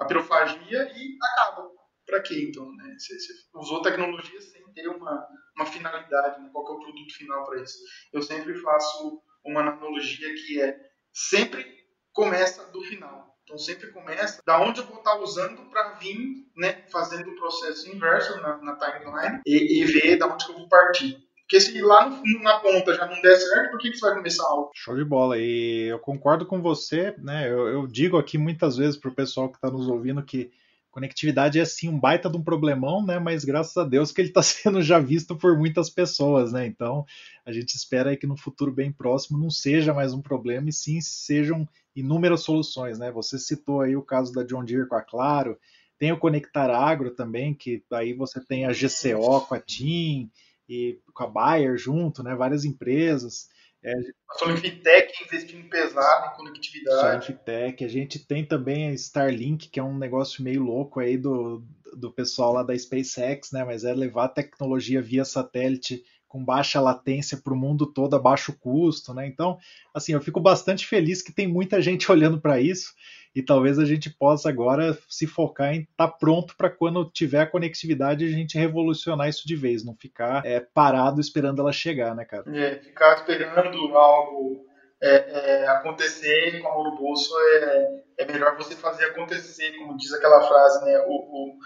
a 0.00 0.04
pirofagia 0.04 0.92
e 0.94 1.16
acaba. 1.22 1.77
Para 2.08 2.22
quê, 2.22 2.46
então? 2.48 2.74
Né? 2.74 2.96
Você, 2.98 3.18
você 3.18 3.32
usou 3.54 3.82
tecnologia 3.82 4.40
sem 4.40 4.64
ter 4.72 4.88
uma, 4.88 5.28
uma 5.54 5.66
finalidade, 5.66 6.40
né? 6.40 6.48
qual 6.50 6.66
é 6.66 6.70
o 6.70 6.80
produto 6.80 7.14
final 7.14 7.44
para 7.44 7.60
isso. 7.60 7.78
Eu 8.12 8.22
sempre 8.22 8.54
faço 8.54 9.22
uma 9.44 9.60
analogia 9.60 10.34
que 10.34 10.60
é 10.60 10.74
sempre 11.12 11.66
começa 12.12 12.64
do 12.72 12.82
final. 12.82 13.28
Então 13.44 13.58
sempre 13.58 13.90
começa 13.92 14.42
da 14.46 14.60
onde 14.60 14.80
eu 14.80 14.86
vou 14.86 14.98
estar 14.98 15.18
usando 15.20 15.70
para 15.70 15.94
vir, 15.94 16.46
né, 16.56 16.84
fazendo 16.92 17.30
o 17.30 17.36
processo 17.36 17.90
inverso 17.90 18.38
na, 18.42 18.58
na 18.58 18.76
timeline 18.76 19.40
e, 19.46 19.80
e, 19.80 19.84
ver 19.86 20.18
da 20.18 20.26
onde 20.26 20.46
eu 20.48 20.54
vou 20.54 20.68
partir. 20.68 21.16
Porque 21.40 21.60
se 21.60 21.80
lá 21.80 22.10
no, 22.10 22.42
na 22.42 22.60
ponta 22.60 22.92
já 22.92 23.06
não 23.06 23.22
der 23.22 23.36
certo, 23.36 23.70
por 23.70 23.78
que, 23.80 23.90
que 23.90 23.96
você 23.96 24.06
vai 24.06 24.16
começar 24.16 24.44
algo? 24.44 24.70
Show 24.74 24.94
de 24.96 25.04
bola. 25.04 25.38
E 25.38 25.88
eu 25.90 25.98
concordo 25.98 26.44
com 26.44 26.60
você, 26.60 27.14
né? 27.16 27.50
Eu, 27.50 27.68
eu 27.68 27.86
digo 27.86 28.18
aqui 28.18 28.36
muitas 28.36 28.76
vezes 28.76 28.98
para 28.98 29.10
o 29.10 29.14
pessoal 29.14 29.48
que 29.48 29.56
está 29.56 29.70
nos 29.70 29.88
ouvindo 29.88 30.22
que 30.22 30.50
conectividade 30.90 31.58
é 31.58 31.64
sim 31.64 31.88
um 31.88 31.98
baita 31.98 32.30
de 32.30 32.36
um 32.36 32.42
problemão, 32.42 33.04
né? 33.04 33.18
Mas 33.18 33.44
graças 33.44 33.76
a 33.76 33.84
Deus 33.84 34.12
que 34.12 34.20
ele 34.20 34.28
está 34.28 34.42
sendo 34.42 34.82
já 34.82 34.98
visto 34.98 35.36
por 35.36 35.56
muitas 35.56 35.90
pessoas, 35.90 36.52
né? 36.52 36.66
Então 36.66 37.04
a 37.44 37.52
gente 37.52 37.74
espera 37.74 38.16
que 38.16 38.26
no 38.26 38.36
futuro 38.36 38.72
bem 38.72 38.92
próximo 38.92 39.38
não 39.38 39.50
seja 39.50 39.94
mais 39.94 40.12
um 40.12 40.20
problema 40.22 40.68
e 40.68 40.72
sim 40.72 41.00
sejam 41.00 41.68
inúmeras 41.94 42.42
soluções, 42.42 42.98
né? 42.98 43.10
Você 43.12 43.38
citou 43.38 43.80
aí 43.80 43.96
o 43.96 44.02
caso 44.02 44.32
da 44.32 44.44
John 44.44 44.64
Deere 44.64 44.86
com 44.86 44.96
a 44.96 45.02
Claro, 45.02 45.58
tem 45.98 46.12
o 46.12 46.18
Conectar 46.18 46.70
Agro 46.70 47.10
também, 47.10 47.52
que 47.52 47.82
aí 47.92 48.14
você 48.14 48.40
tem 48.40 48.64
a 48.64 48.72
GCO 48.72 49.40
com 49.46 49.54
a 49.54 49.60
TIM 49.60 50.30
e 50.68 51.00
com 51.12 51.24
a 51.24 51.26
Bayer 51.26 51.76
junto, 51.76 52.22
né? 52.22 52.34
Várias 52.34 52.64
empresas. 52.64 53.48
É, 53.82 53.92
a 53.92 54.38
Solifitec 54.38 55.12
investindo 55.24 55.68
pesado 55.68 56.32
em 56.32 56.36
conectividade. 56.36 57.26
Solifitec, 57.26 57.84
a 57.84 57.88
gente 57.88 58.18
tem 58.18 58.44
também 58.44 58.88
a 58.88 58.92
Starlink, 58.92 59.68
que 59.68 59.78
é 59.78 59.82
um 59.82 59.96
negócio 59.96 60.42
meio 60.42 60.62
louco 60.62 60.98
aí 60.98 61.16
do, 61.16 61.62
do 61.96 62.12
pessoal 62.12 62.52
lá 62.52 62.62
da 62.62 62.76
SpaceX, 62.76 63.52
né? 63.52 63.64
Mas 63.64 63.84
é 63.84 63.94
levar 63.94 64.28
tecnologia 64.28 65.00
via 65.00 65.24
satélite 65.24 66.02
com 66.26 66.44
baixa 66.44 66.80
latência 66.80 67.38
para 67.38 67.54
o 67.54 67.56
mundo 67.56 67.86
todo 67.86 68.14
a 68.14 68.18
baixo 68.18 68.52
custo, 68.58 69.14
né? 69.14 69.26
Então, 69.26 69.58
assim, 69.94 70.12
eu 70.12 70.20
fico 70.20 70.40
bastante 70.40 70.86
feliz 70.86 71.22
que 71.22 71.32
tem 71.32 71.46
muita 71.46 71.80
gente 71.80 72.10
olhando 72.12 72.40
para 72.40 72.60
isso 72.60 72.94
e 73.34 73.42
talvez 73.42 73.78
a 73.78 73.84
gente 73.84 74.10
possa 74.10 74.48
agora 74.48 74.96
se 75.08 75.26
focar 75.26 75.74
em 75.74 75.80
estar 75.80 76.08
tá 76.08 76.08
pronto 76.08 76.56
para 76.56 76.70
quando 76.70 77.10
tiver 77.10 77.40
a 77.40 77.46
conectividade 77.46 78.24
a 78.24 78.30
gente 78.30 78.58
revolucionar 78.58 79.28
isso 79.28 79.46
de 79.46 79.56
vez, 79.56 79.84
não 79.84 79.94
ficar 79.94 80.44
é, 80.44 80.60
parado 80.60 81.20
esperando 81.20 81.60
ela 81.60 81.72
chegar, 81.72 82.14
né, 82.14 82.24
cara? 82.24 82.44
É, 82.56 82.76
ficar 82.76 83.14
esperando 83.16 83.96
algo 83.96 84.66
é, 85.00 85.60
é, 85.62 85.68
acontecer 85.68 86.60
com 86.60 86.68
a 86.68 86.74
mão 86.74 86.84
no 86.84 86.96
bolso 86.96 87.32
é, 87.38 88.02
é 88.18 88.26
melhor 88.26 88.56
você 88.56 88.74
fazer 88.74 89.04
acontecer, 89.04 89.76
como 89.78 89.96
diz 89.96 90.12
aquela 90.12 90.46
frase, 90.46 90.84
né? 90.84 90.98
O, 91.06 91.12
o, 91.12 91.58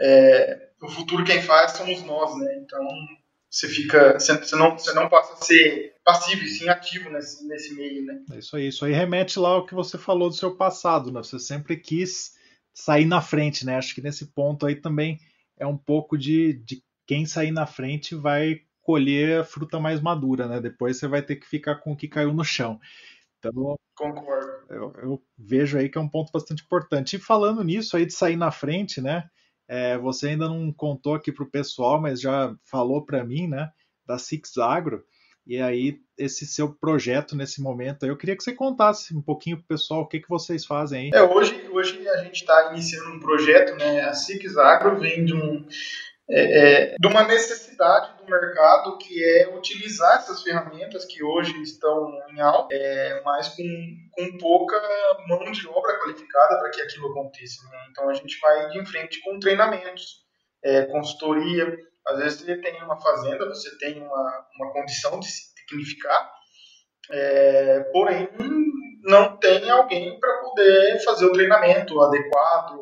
é, 0.00 0.68
o 0.82 0.88
futuro 0.88 1.24
quem 1.24 1.40
faz 1.40 1.72
somos 1.72 2.02
nós, 2.02 2.36
né? 2.38 2.56
Então 2.56 2.84
você 3.52 3.68
fica, 3.68 4.18
você 4.18 4.56
não, 4.56 4.78
você 4.78 4.94
não 4.94 5.10
passa 5.10 5.34
a 5.34 5.36
ser 5.36 5.94
passivo, 6.02 6.42
sim 6.46 6.70
ativo 6.70 7.10
nesse, 7.10 7.46
nesse 7.46 7.74
meio, 7.74 8.02
né? 8.02 8.24
É 8.32 8.38
isso 8.38 8.56
aí, 8.56 8.68
isso 8.68 8.82
aí 8.82 8.92
remete 8.92 9.38
lá 9.38 9.50
ao 9.50 9.66
que 9.66 9.74
você 9.74 9.98
falou 9.98 10.30
do 10.30 10.34
seu 10.34 10.56
passado, 10.56 11.12
né? 11.12 11.22
Você 11.22 11.38
sempre 11.38 11.76
quis 11.76 12.32
sair 12.72 13.04
na 13.04 13.20
frente, 13.20 13.66
né? 13.66 13.76
Acho 13.76 13.94
que 13.94 14.00
nesse 14.00 14.32
ponto 14.32 14.64
aí 14.64 14.74
também 14.74 15.20
é 15.58 15.66
um 15.66 15.76
pouco 15.76 16.16
de, 16.16 16.54
de 16.64 16.82
quem 17.06 17.26
sair 17.26 17.50
na 17.50 17.66
frente 17.66 18.14
vai 18.14 18.62
colher 18.80 19.40
a 19.40 19.44
fruta 19.44 19.78
mais 19.78 20.00
madura, 20.00 20.48
né? 20.48 20.58
Depois 20.58 20.96
você 20.96 21.06
vai 21.06 21.20
ter 21.20 21.36
que 21.36 21.46
ficar 21.46 21.74
com 21.76 21.92
o 21.92 21.96
que 21.96 22.08
caiu 22.08 22.32
no 22.32 22.42
chão. 22.42 22.80
Então, 23.38 23.76
Concordo. 23.94 24.50
Eu, 24.70 24.94
eu 25.02 25.22
vejo 25.36 25.76
aí 25.76 25.90
que 25.90 25.98
é 25.98 26.00
um 26.00 26.08
ponto 26.08 26.32
bastante 26.32 26.62
importante. 26.62 27.16
E 27.16 27.20
falando 27.20 27.62
nisso 27.62 27.98
aí 27.98 28.06
de 28.06 28.14
sair 28.14 28.36
na 28.36 28.50
frente, 28.50 29.00
né? 29.02 29.28
É, 29.72 29.96
você 29.96 30.28
ainda 30.28 30.46
não 30.50 30.70
contou 30.70 31.14
aqui 31.14 31.32
para 31.32 31.44
o 31.44 31.50
pessoal, 31.50 31.98
mas 31.98 32.20
já 32.20 32.54
falou 32.62 33.06
para 33.06 33.24
mim, 33.24 33.48
né, 33.48 33.70
da 34.06 34.18
Six 34.18 34.58
Agro. 34.58 35.02
E 35.46 35.62
aí, 35.62 35.98
esse 36.18 36.44
seu 36.46 36.74
projeto 36.74 37.34
nesse 37.34 37.62
momento, 37.62 38.04
eu 38.04 38.14
queria 38.14 38.36
que 38.36 38.44
você 38.44 38.52
contasse 38.52 39.16
um 39.16 39.22
pouquinho 39.22 39.56
para 39.56 39.64
o 39.64 39.68
pessoal 39.68 40.02
o 40.02 40.06
que, 40.06 40.20
que 40.20 40.28
vocês 40.28 40.66
fazem 40.66 41.06
aí. 41.06 41.10
É, 41.18 41.22
hoje, 41.22 41.58
hoje 41.72 42.06
a 42.06 42.22
gente 42.22 42.42
está 42.42 42.70
iniciando 42.70 43.12
um 43.12 43.18
projeto, 43.18 43.74
né? 43.78 44.02
A 44.02 44.12
Six 44.12 44.58
Agro 44.58 45.00
vem 45.00 45.24
de 45.24 45.32
um, 45.32 45.66
é, 46.30 46.92
é, 46.92 46.96
de 46.98 47.08
uma 47.08 47.24
necessidade 47.24 48.16
do 48.16 48.30
mercado 48.30 48.96
que 48.98 49.24
é 49.24 49.48
utilizar 49.54 50.16
essas 50.16 50.42
ferramentas 50.42 51.04
que 51.04 51.22
hoje 51.22 51.60
estão 51.62 52.10
em 52.30 52.40
alta, 52.40 52.74
é, 52.74 53.20
mas 53.24 53.48
com, 53.48 53.64
com 54.12 54.38
pouca 54.38 54.80
mão 55.26 55.50
de 55.50 55.68
obra 55.68 55.98
qualificada 55.98 56.58
para 56.58 56.70
que 56.70 56.80
aquilo 56.80 57.10
aconteça. 57.10 57.68
Né? 57.68 57.86
Então 57.90 58.08
a 58.08 58.14
gente 58.14 58.38
vai 58.40 58.70
de 58.70 58.86
frente 58.86 59.20
com 59.20 59.38
treinamentos, 59.40 60.22
é, 60.64 60.82
consultoria. 60.86 61.76
Às 62.06 62.18
vezes 62.18 62.40
você 62.40 62.56
tem 62.56 62.82
uma 62.82 63.00
fazenda, 63.00 63.46
você 63.46 63.76
tem 63.78 64.00
uma, 64.00 64.46
uma 64.56 64.72
condição 64.72 65.18
de 65.18 65.26
se 65.26 65.54
tecnificar, 65.54 66.32
é, 67.10 67.80
porém 67.92 68.28
não 69.02 69.36
tem 69.38 69.68
alguém 69.68 70.18
para 70.20 70.40
poder 70.40 71.02
fazer 71.04 71.26
o 71.26 71.32
treinamento 71.32 72.00
adequado. 72.00 72.78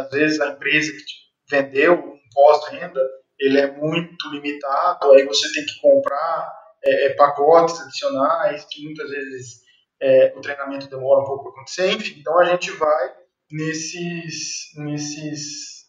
Às 0.00 0.10
vezes 0.10 0.40
a 0.40 0.48
empresa 0.48 0.90
que 0.92 1.04
vendeu 1.48 2.19
pós-renda, 2.32 3.00
ele 3.38 3.58
é 3.58 3.70
muito 3.70 4.28
limitado, 4.30 5.12
aí 5.12 5.24
você 5.24 5.52
tem 5.52 5.64
que 5.64 5.80
comprar 5.80 6.52
é, 6.84 7.06
é, 7.06 7.14
pacotes 7.14 7.80
adicionais, 7.80 8.66
que 8.70 8.84
muitas 8.84 9.08
vezes 9.10 9.60
é, 10.00 10.32
o 10.36 10.40
treinamento 10.40 10.88
demora 10.88 11.22
um 11.22 11.24
pouco 11.24 11.44
para 11.44 11.52
acontecer, 11.52 11.90
enfim, 11.92 12.20
então 12.20 12.38
a 12.38 12.44
gente 12.44 12.70
vai 12.72 13.14
nesses, 13.50 14.72
nesses 14.76 15.80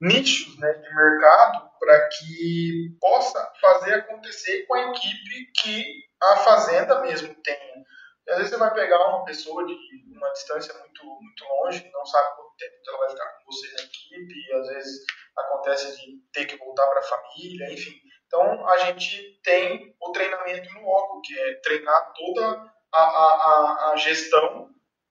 nichos 0.00 0.58
né, 0.58 0.72
de 0.72 0.94
mercado 0.94 1.68
para 1.78 2.08
que 2.08 2.96
possa 3.00 3.52
fazer 3.60 3.94
acontecer 3.94 4.66
com 4.66 4.74
a 4.74 4.90
equipe 4.90 5.52
que 5.60 5.84
a 6.22 6.36
fazenda 6.36 7.00
mesmo 7.00 7.34
tenha. 7.42 7.84
E 8.28 8.30
às 8.30 8.36
vezes 8.36 8.52
você 8.52 8.58
vai 8.58 8.74
pegar 8.74 9.08
uma 9.08 9.24
pessoa 9.24 9.64
de 9.64 9.74
uma 10.14 10.30
distância 10.32 10.74
muito, 10.74 11.02
muito 11.02 11.44
longe, 11.44 11.90
não 11.90 12.04
sabe 12.04 12.36
quanto 12.36 12.56
tempo 12.58 12.74
ela 12.86 12.98
vai 12.98 13.10
ficar 13.10 13.26
com 13.26 13.44
você 13.46 13.66
na 13.72 13.82
equipe, 13.84 14.52
às 14.52 14.68
vezes 14.68 15.04
acontece 15.34 15.96
de 15.96 16.20
ter 16.30 16.44
que 16.44 16.58
voltar 16.58 16.86
para 16.88 16.98
a 16.98 17.02
família, 17.02 17.72
enfim. 17.72 17.94
Então, 18.26 18.68
a 18.68 18.76
gente 18.78 19.40
tem 19.42 19.96
o 19.98 20.12
treinamento 20.12 20.74
no 20.74 20.82
loco, 20.82 21.22
que 21.22 21.38
é 21.38 21.54
treinar 21.62 22.12
toda 22.12 22.70
a, 22.92 23.00
a, 23.00 23.90
a 23.92 23.96
gestão 23.96 24.68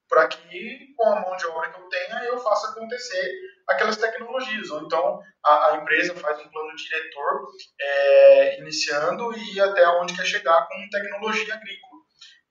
para 0.08 0.28
que, 0.28 0.94
com 0.96 1.10
a 1.10 1.20
mão 1.20 1.36
de 1.36 1.48
obra 1.48 1.72
que 1.72 1.80
eu 1.80 1.90
tenha, 1.90 2.24
eu 2.26 2.38
faça 2.38 2.70
acontecer 2.72 3.32
aquelas 3.68 3.98
tecnologias. 3.98 4.70
Ou 4.70 4.82
então, 4.82 5.20
a, 5.44 5.72
a 5.72 5.78
empresa 5.78 6.14
faz 6.16 6.40
um 6.40 6.50
plano 6.50 6.76
diretor 6.76 7.48
é, 7.82 8.60
iniciando 8.60 9.36
e 9.36 9.60
até 9.60 9.88
onde 10.00 10.16
quer 10.16 10.26
chegar 10.26 10.68
com 10.68 10.90
tecnologia 10.92 11.56
agrícola. 11.56 11.97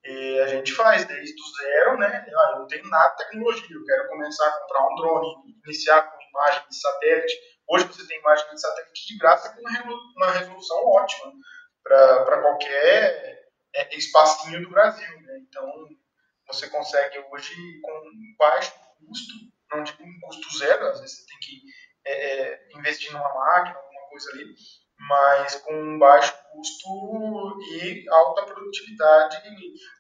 E 0.08 0.40
a 0.40 0.46
gente 0.46 0.72
faz 0.72 1.04
desde 1.04 1.34
o 1.34 1.56
zero, 1.56 1.98
né? 1.98 2.24
Ah, 2.28 2.50
eu 2.52 2.58
não 2.60 2.66
tenho 2.66 2.88
nada 2.88 3.10
de 3.10 3.24
tecnologia, 3.24 3.76
eu 3.76 3.84
quero 3.84 4.08
começar 4.08 4.46
a 4.46 4.60
comprar 4.60 4.88
um 4.88 4.94
drone, 4.94 5.34
iniciar 5.64 6.02
com 6.02 6.22
imagem 6.22 6.62
de 6.68 6.80
satélite, 6.80 7.36
Hoje 7.68 7.84
você 7.86 8.06
tem 8.06 8.18
imagem 8.18 8.48
de 8.48 8.60
satélite 8.60 9.06
de 9.08 9.18
graça 9.18 9.52
com 9.52 9.60
uma 10.16 10.30
resolução 10.30 10.86
ótima 10.86 11.32
para 11.82 12.40
qualquer 12.40 13.50
é, 13.74 13.96
espacinho 13.96 14.62
do 14.62 14.70
Brasil. 14.70 15.20
Né? 15.22 15.38
Então, 15.48 15.88
você 16.46 16.68
consegue 16.68 17.18
hoje, 17.30 17.54
com 17.82 18.02
baixo 18.38 18.72
custo, 19.00 19.34
não 19.72 19.82
digo 19.82 20.04
um 20.04 20.20
custo 20.20 20.58
zero, 20.58 20.86
às 20.86 21.00
vezes 21.00 21.18
você 21.18 21.26
tem 21.26 21.38
que 21.40 21.62
é, 22.06 22.12
é, 22.12 22.68
investir 22.78 23.12
numa 23.12 23.34
máquina, 23.34 23.76
alguma 23.76 24.08
coisa 24.10 24.30
ali, 24.30 24.54
mas 24.98 25.56
com 25.56 25.98
baixo 25.98 26.34
custo 26.52 27.58
e 27.72 28.04
alta 28.08 28.42
produtividade. 28.44 29.36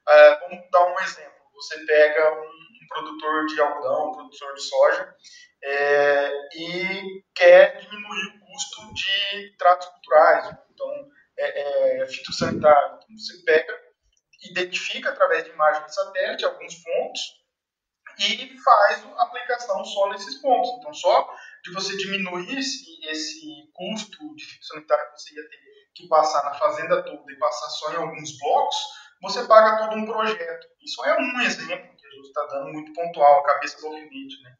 É, 0.08 0.40
vamos 0.40 0.70
dar 0.70 0.86
um 0.86 1.00
exemplo. 1.00 1.36
Você 1.54 1.84
pega 1.86 2.32
um, 2.32 2.44
um 2.44 2.86
produtor 2.88 3.46
de 3.46 3.60
algodão, 3.60 4.10
um 4.10 4.12
produtor 4.12 4.54
de 4.54 4.62
soja, 4.62 5.14
é, 5.62 6.32
e 6.54 7.24
quer 7.34 7.78
diminuir 7.80 8.26
o 8.28 8.46
custo 8.46 8.94
de 8.94 9.56
tratos 9.56 9.88
culturais, 9.88 10.54
então 10.70 11.08
é, 11.38 12.02
é, 12.02 12.06
fitossanitário. 12.06 12.96
Então, 12.96 13.18
você 13.18 13.42
pega, 13.44 13.80
identifica 14.50 15.10
através 15.10 15.44
de 15.44 15.50
imagem 15.50 15.84
de 15.84 15.94
satélite 15.94 16.44
alguns 16.44 16.74
pontos 16.76 17.20
e 18.18 18.58
faz 18.62 19.04
a 19.04 19.22
aplicação 19.24 19.84
só 19.84 20.08
nesses 20.10 20.40
pontos. 20.40 20.70
Então, 20.78 20.92
só 20.94 21.34
de 21.66 21.72
você 21.72 21.96
diminuir 21.96 22.58
esse, 22.58 23.04
esse 23.08 23.70
custo 23.74 24.36
de 24.36 24.44
fitossanitário 24.44 25.12
que 25.12 25.20
você 25.20 25.34
ia 25.34 25.48
ter 25.48 25.58
que 25.96 26.08
passar 26.08 26.44
na 26.44 26.54
fazenda 26.54 27.02
toda 27.02 27.32
e 27.32 27.38
passar 27.38 27.68
só 27.70 27.92
em 27.92 27.96
alguns 27.96 28.38
blocos, 28.38 28.76
você 29.20 29.44
paga 29.46 29.78
todo 29.78 29.96
um 29.96 30.06
projeto. 30.06 30.68
Isso 30.80 31.04
é 31.04 31.18
um 31.18 31.40
exemplo 31.40 31.96
que 31.96 32.06
a 32.06 32.10
gente 32.10 32.26
está 32.26 32.46
dando 32.46 32.72
muito 32.72 32.92
pontual, 32.92 33.40
a 33.40 33.46
cabeça 33.46 33.80
do 33.80 33.96
limite, 33.96 34.40
né? 34.42 34.56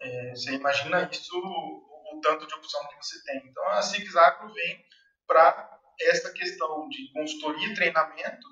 É, 0.00 0.30
você 0.30 0.52
imagina 0.52 1.08
isso, 1.10 1.36
o, 1.36 2.16
o, 2.16 2.20
tanto 2.20 2.46
de 2.46 2.54
opção 2.54 2.86
que 2.88 2.96
você 2.96 3.20
tem. 3.24 3.42
Então, 3.48 3.66
a 3.70 3.80
Zigzag 3.80 4.52
vem 4.52 4.84
para 5.26 5.80
essa 6.02 6.32
questão 6.32 6.88
de 6.88 7.10
consultoria 7.12 7.68
e 7.68 7.74
treinamento 7.74 8.46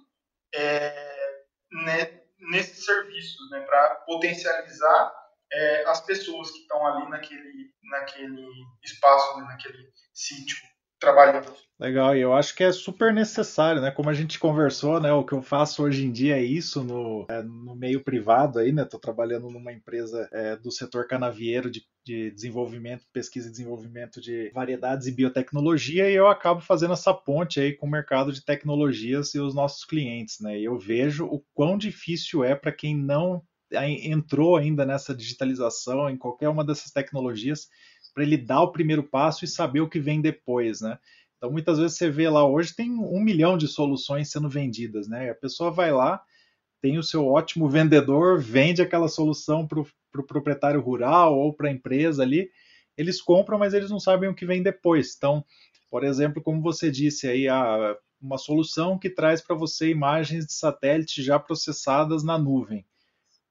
é, 0.52 1.44
né, 1.84 2.22
nesses 2.38 2.84
serviços, 2.84 3.50
né, 3.50 3.60
para 3.60 3.96
potencializar 4.06 5.23
é, 5.52 5.84
as 5.88 6.04
pessoas 6.04 6.50
que 6.50 6.58
estão 6.58 6.86
ali 6.86 7.08
naquele, 7.08 7.70
naquele 7.82 8.46
espaço, 8.82 9.38
né, 9.38 9.44
naquele 9.44 9.88
sítio 10.12 10.56
trabalhando. 11.04 11.52
Legal, 11.78 12.16
e 12.16 12.20
eu 12.20 12.32
acho 12.32 12.54
que 12.54 12.62
é 12.62 12.72
super 12.72 13.12
necessário, 13.12 13.82
né? 13.82 13.90
Como 13.90 14.08
a 14.08 14.14
gente 14.14 14.38
conversou, 14.38 15.00
né? 15.00 15.12
O 15.12 15.24
que 15.24 15.32
eu 15.32 15.42
faço 15.42 15.82
hoje 15.82 16.06
em 16.06 16.12
dia 16.12 16.38
é 16.38 16.42
isso 16.42 16.84
no, 16.84 17.26
é, 17.28 17.42
no 17.42 17.74
meio 17.74 18.02
privado 18.02 18.58
aí, 18.58 18.72
né? 18.72 18.82
Estou 18.82 19.00
trabalhando 19.00 19.50
numa 19.50 19.72
empresa 19.72 20.28
é, 20.32 20.56
do 20.56 20.70
setor 20.70 21.06
canavieiro 21.08 21.68
de, 21.70 21.84
de 22.06 22.30
desenvolvimento, 22.30 23.04
pesquisa 23.12 23.48
e 23.48 23.50
desenvolvimento 23.50 24.20
de 24.20 24.50
variedades 24.54 25.08
e 25.08 25.12
biotecnologia, 25.12 26.08
e 26.08 26.14
eu 26.14 26.28
acabo 26.28 26.60
fazendo 26.60 26.94
essa 26.94 27.12
ponte 27.12 27.58
aí 27.60 27.72
com 27.72 27.86
o 27.86 27.90
mercado 27.90 28.32
de 28.32 28.44
tecnologias 28.44 29.34
e 29.34 29.40
os 29.40 29.54
nossos 29.54 29.84
clientes, 29.84 30.38
né? 30.40 30.58
E 30.58 30.64
eu 30.64 30.78
vejo 30.78 31.26
o 31.26 31.44
quão 31.52 31.76
difícil 31.76 32.44
é 32.44 32.54
para 32.54 32.72
quem 32.72 32.96
não 32.96 33.42
entrou 33.76 34.56
ainda 34.56 34.84
nessa 34.84 35.14
digitalização 35.14 36.08
em 36.08 36.16
qualquer 36.16 36.48
uma 36.48 36.64
dessas 36.64 36.90
tecnologias 36.90 37.68
para 38.14 38.22
ele 38.22 38.36
dar 38.36 38.62
o 38.62 38.72
primeiro 38.72 39.02
passo 39.02 39.44
e 39.44 39.48
saber 39.48 39.80
o 39.80 39.88
que 39.88 39.98
vem 39.98 40.20
depois, 40.20 40.80
né? 40.80 40.98
Então, 41.36 41.50
muitas 41.50 41.78
vezes 41.78 41.96
você 41.96 42.10
vê 42.10 42.28
lá, 42.28 42.46
hoje 42.46 42.74
tem 42.74 42.90
um 42.90 43.20
milhão 43.20 43.58
de 43.58 43.68
soluções 43.68 44.30
sendo 44.30 44.48
vendidas, 44.48 45.08
né? 45.08 45.30
A 45.30 45.34
pessoa 45.34 45.70
vai 45.70 45.92
lá, 45.92 46.22
tem 46.80 46.96
o 46.96 47.02
seu 47.02 47.26
ótimo 47.26 47.68
vendedor, 47.68 48.40
vende 48.40 48.80
aquela 48.80 49.08
solução 49.08 49.66
para 49.66 49.80
o 49.80 49.86
pro 50.14 50.24
proprietário 50.24 50.80
rural 50.80 51.36
ou 51.36 51.52
para 51.52 51.68
a 51.68 51.72
empresa 51.72 52.22
ali, 52.22 52.48
eles 52.96 53.20
compram, 53.20 53.58
mas 53.58 53.74
eles 53.74 53.90
não 53.90 53.98
sabem 53.98 54.28
o 54.28 54.34
que 54.34 54.46
vem 54.46 54.62
depois. 54.62 55.14
Então, 55.16 55.44
por 55.90 56.04
exemplo, 56.04 56.40
como 56.40 56.62
você 56.62 56.88
disse 56.88 57.26
aí, 57.26 57.48
ah, 57.48 57.96
uma 58.22 58.38
solução 58.38 58.96
que 58.96 59.10
traz 59.10 59.40
para 59.40 59.56
você 59.56 59.90
imagens 59.90 60.46
de 60.46 60.52
satélite 60.52 61.20
já 61.20 61.38
processadas 61.38 62.22
na 62.22 62.38
nuvem. 62.38 62.86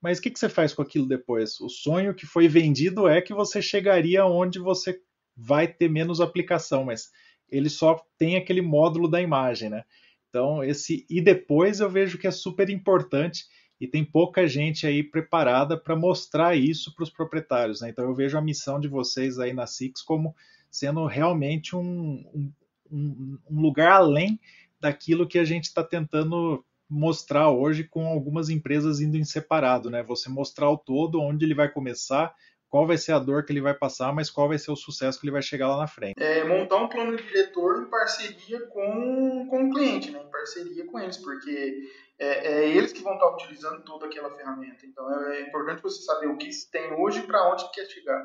Mas 0.04 0.20
o 0.20 0.22
que, 0.22 0.30
que 0.30 0.38
você 0.38 0.50
faz 0.50 0.74
com 0.74 0.82
aquilo 0.82 1.08
depois? 1.08 1.62
O 1.62 1.70
sonho 1.70 2.14
que 2.14 2.26
foi 2.26 2.50
vendido 2.50 3.08
é 3.08 3.22
que 3.22 3.34
você 3.34 3.62
chegaria 3.62 4.26
onde 4.26 4.60
você 4.60 5.00
vai 5.34 5.66
ter 5.66 5.90
menos 5.90 6.20
aplicação, 6.20 6.84
mas 6.84 7.10
ele 7.50 7.70
só 7.70 8.06
tem 8.18 8.36
aquele 8.36 8.62
módulo 8.62 9.08
da 9.08 9.22
imagem, 9.22 9.70
né? 9.70 9.86
Então, 10.28 10.62
esse 10.62 11.06
e 11.10 11.22
depois 11.22 11.80
eu 11.80 11.90
vejo 11.90 12.18
que 12.18 12.28
é 12.28 12.32
super 12.32 12.70
importante 12.70 13.46
e 13.80 13.88
tem 13.88 14.04
pouca 14.04 14.46
gente 14.46 14.86
aí 14.86 15.04
preparada 15.04 15.78
para 15.78 15.96
mostrar 15.96 16.54
isso 16.54 16.94
para 16.94 17.04
os 17.04 17.10
proprietários. 17.10 17.80
Né? 17.80 17.90
Então, 17.90 18.04
eu 18.04 18.14
vejo 18.14 18.38
a 18.38 18.42
missão 18.42 18.82
de 18.82 18.90
vocês 18.90 19.40
aí 19.40 19.54
na 19.54 19.66
Six 19.66 20.02
como 20.02 20.36
sendo 20.70 21.06
realmente 21.06 21.78
um, 21.78 22.52
um, 22.92 23.40
um 23.50 23.62
lugar 23.62 23.94
além 23.94 24.38
daquilo 24.82 25.28
que 25.28 25.40
a 25.40 25.46
gente 25.46 25.66
está 25.66 25.84
tentando 25.84 26.66
mostrar 26.94 27.50
hoje 27.50 27.84
com 27.84 28.06
algumas 28.06 28.50
empresas 28.50 29.02
indo 29.02 29.18
em 29.18 29.24
separado, 29.24 29.90
né? 29.90 30.04
Você 30.04 30.30
mostrar 30.30 30.70
o 30.70 30.78
todo, 30.78 31.20
onde 31.20 31.44
ele 31.44 31.56
vai 31.56 31.68
começar, 31.68 32.34
qual 32.70 32.86
vai 32.86 32.98
ser 32.98 33.14
a 33.14 33.20
dor 33.20 33.44
que 33.44 33.52
ele 33.52 33.62
vai 33.62 33.74
passar, 33.74 34.14
mas 34.14 34.30
qual 34.30 34.48
vai 34.48 34.60
ser 34.60 34.72
o 34.72 34.76
sucesso 34.76 35.20
que 35.20 35.26
ele 35.26 35.32
vai 35.32 35.42
chegar 35.42 35.68
lá 35.68 35.78
na 35.78 35.88
frente. 35.88 36.22
É, 36.22 36.44
montar 36.44 36.78
um 36.78 36.88
plano 36.88 37.18
diretor 37.18 37.82
em 37.82 37.90
parceria 37.90 38.62
com, 38.68 39.48
com 39.50 39.70
o 39.70 39.74
cliente, 39.74 40.12
né? 40.12 40.22
em 40.24 40.32
parceria 40.32 40.86
com 40.86 41.00
eles, 41.00 41.18
porque 41.18 41.74
é, 42.20 42.48
é 42.48 42.70
eles 42.70 42.94
que 42.94 43.02
vão 43.02 43.14
estar 43.14 43.30
utilizando 43.34 43.84
toda 43.84 44.06
aquela 44.06 44.30
ferramenta. 44.32 44.86
Então 44.86 45.12
é, 45.24 45.38
é 45.38 45.48
importante 45.48 45.82
você 45.82 46.02
saber 46.04 46.28
o 46.28 46.38
que 46.38 46.50
tem 46.72 46.94
hoje 46.94 47.20
e 47.20 47.28
para 47.28 47.52
onde 47.52 47.70
quer 47.72 47.86
chegar. 47.86 48.24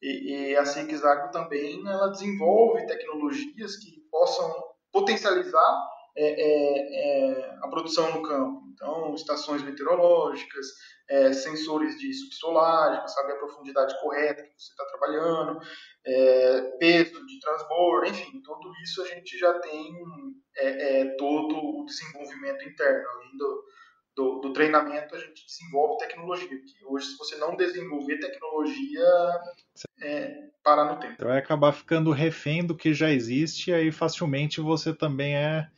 E, 0.00 0.50
e 0.50 0.56
a 0.56 0.64
Six 0.64 1.04
Agro 1.04 1.30
também 1.30 1.80
ela 1.86 2.08
desenvolve 2.08 2.86
tecnologias 2.86 3.76
que 3.76 4.00
possam 4.10 4.52
potencializar 4.92 5.95
é, 6.16 6.28
é, 6.28 7.30
é, 7.30 7.58
a 7.62 7.68
produção 7.68 8.10
no 8.10 8.22
campo. 8.22 8.64
Então, 8.72 9.14
estações 9.14 9.62
meteorológicas, 9.62 10.66
é, 11.08 11.32
sensores 11.32 11.98
de 11.98 12.12
subsolagem, 12.12 12.98
para 12.98 13.08
saber 13.08 13.32
a 13.32 13.38
profundidade 13.38 13.98
correta 14.00 14.42
que 14.42 14.52
você 14.56 14.72
está 14.72 14.84
trabalhando, 14.86 15.60
é, 16.04 16.60
peso 16.78 17.24
de 17.26 17.38
transbordo, 17.40 18.06
enfim, 18.06 18.40
tudo 18.42 18.72
isso 18.82 19.02
a 19.02 19.06
gente 19.06 19.38
já 19.38 19.58
tem 19.60 19.94
é, 20.56 21.04
todo 21.16 21.54
o 21.54 21.84
desenvolvimento 21.84 22.66
interno. 22.66 23.08
Além 23.08 23.36
do, 23.36 23.64
do, 24.14 24.40
do, 24.40 24.52
treinamento, 24.52 25.14
a 25.14 25.18
gente 25.18 25.44
desenvolve 25.44 25.98
tecnologia. 25.98 26.48
Porque 26.48 26.86
hoje, 26.86 27.06
se 27.08 27.18
você 27.18 27.36
não 27.36 27.56
desenvolver 27.56 28.18
tecnologia, 28.18 29.04
parar 30.62 30.92
no 30.92 30.98
tempo. 30.98 31.14
Então 31.14 31.28
vai 31.28 31.38
acabar 31.38 31.72
ficando 31.72 32.10
refém 32.10 32.64
do 32.64 32.74
que 32.74 32.92
já 32.92 33.10
existe, 33.10 33.70
e 33.70 33.74
aí 33.74 33.92
facilmente 33.92 34.60
você 34.60 34.94
também 34.94 35.36
é 35.36 35.68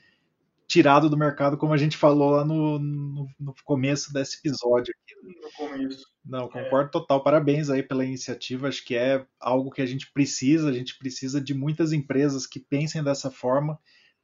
tirado 0.68 1.08
do 1.08 1.16
mercado, 1.16 1.56
como 1.56 1.72
a 1.72 1.78
gente 1.78 1.96
falou 1.96 2.30
lá 2.32 2.44
no, 2.44 2.78
no, 2.78 3.26
no 3.40 3.54
começo 3.64 4.12
desse 4.12 4.36
episódio. 4.36 4.94
No 5.24 5.50
começo. 5.56 6.06
Não, 6.22 6.46
concordo 6.46 6.88
é. 6.88 6.92
total. 6.92 7.22
Parabéns 7.22 7.70
aí 7.70 7.82
pela 7.82 8.04
iniciativa. 8.04 8.68
Acho 8.68 8.84
que 8.84 8.94
é 8.94 9.26
algo 9.40 9.70
que 9.70 9.80
a 9.80 9.86
gente 9.86 10.12
precisa. 10.12 10.68
A 10.68 10.72
gente 10.72 10.98
precisa 10.98 11.40
de 11.40 11.54
muitas 11.54 11.92
empresas 11.94 12.46
que 12.46 12.60
pensem 12.60 13.02
dessa 13.02 13.30
forma 13.30 13.78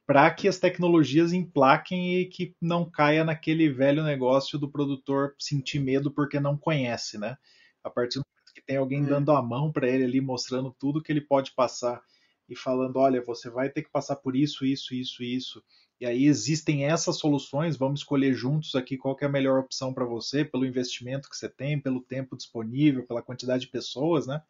para 0.05 0.29
que 0.29 0.47
as 0.47 0.59
tecnologias 0.59 1.33
emplaquem 1.33 2.19
e 2.19 2.25
que 2.27 2.55
não 2.61 2.87
caia 2.87 3.25
naquele 3.25 3.67
velho 3.67 4.03
negócio 4.03 4.59
do 4.59 4.69
produtor 4.69 5.33
sentir 5.39 5.79
medo 5.79 6.11
porque 6.11 6.39
não 6.39 6.55
conhece, 6.55 7.17
né? 7.17 7.35
A 7.83 7.89
partir 7.89 8.19
do 8.19 8.23
momento 8.23 8.53
que 8.53 8.61
tem 8.61 8.77
alguém 8.77 9.03
é. 9.03 9.07
dando 9.07 9.31
a 9.31 9.41
mão 9.41 9.71
para 9.71 9.89
ele 9.89 10.03
ali, 10.03 10.21
mostrando 10.21 10.75
tudo 10.79 11.01
que 11.01 11.11
ele 11.11 11.21
pode 11.21 11.55
passar 11.55 11.99
e 12.47 12.55
falando, 12.55 12.97
olha, 12.97 13.23
você 13.23 13.49
vai 13.49 13.67
ter 13.67 13.81
que 13.81 13.89
passar 13.89 14.17
por 14.17 14.35
isso, 14.35 14.63
isso, 14.63 14.93
isso, 14.93 15.23
isso 15.23 15.63
e 15.99 16.05
aí 16.05 16.25
existem 16.25 16.85
essas 16.85 17.17
soluções, 17.17 17.77
vamos 17.77 18.01
escolher 18.01 18.33
juntos 18.33 18.75
aqui 18.75 18.97
qual 18.97 19.15
é 19.21 19.25
a 19.25 19.29
melhor 19.29 19.59
opção 19.59 19.93
para 19.93 20.05
você, 20.05 20.43
pelo 20.43 20.65
investimento 20.65 21.29
que 21.29 21.37
você 21.37 21.47
tem, 21.47 21.79
pelo 21.79 22.01
tempo 22.01 22.35
disponível, 22.35 23.05
pela 23.05 23.21
quantidade 23.21 23.61
de 23.61 23.71
pessoas, 23.71 24.27
né? 24.27 24.41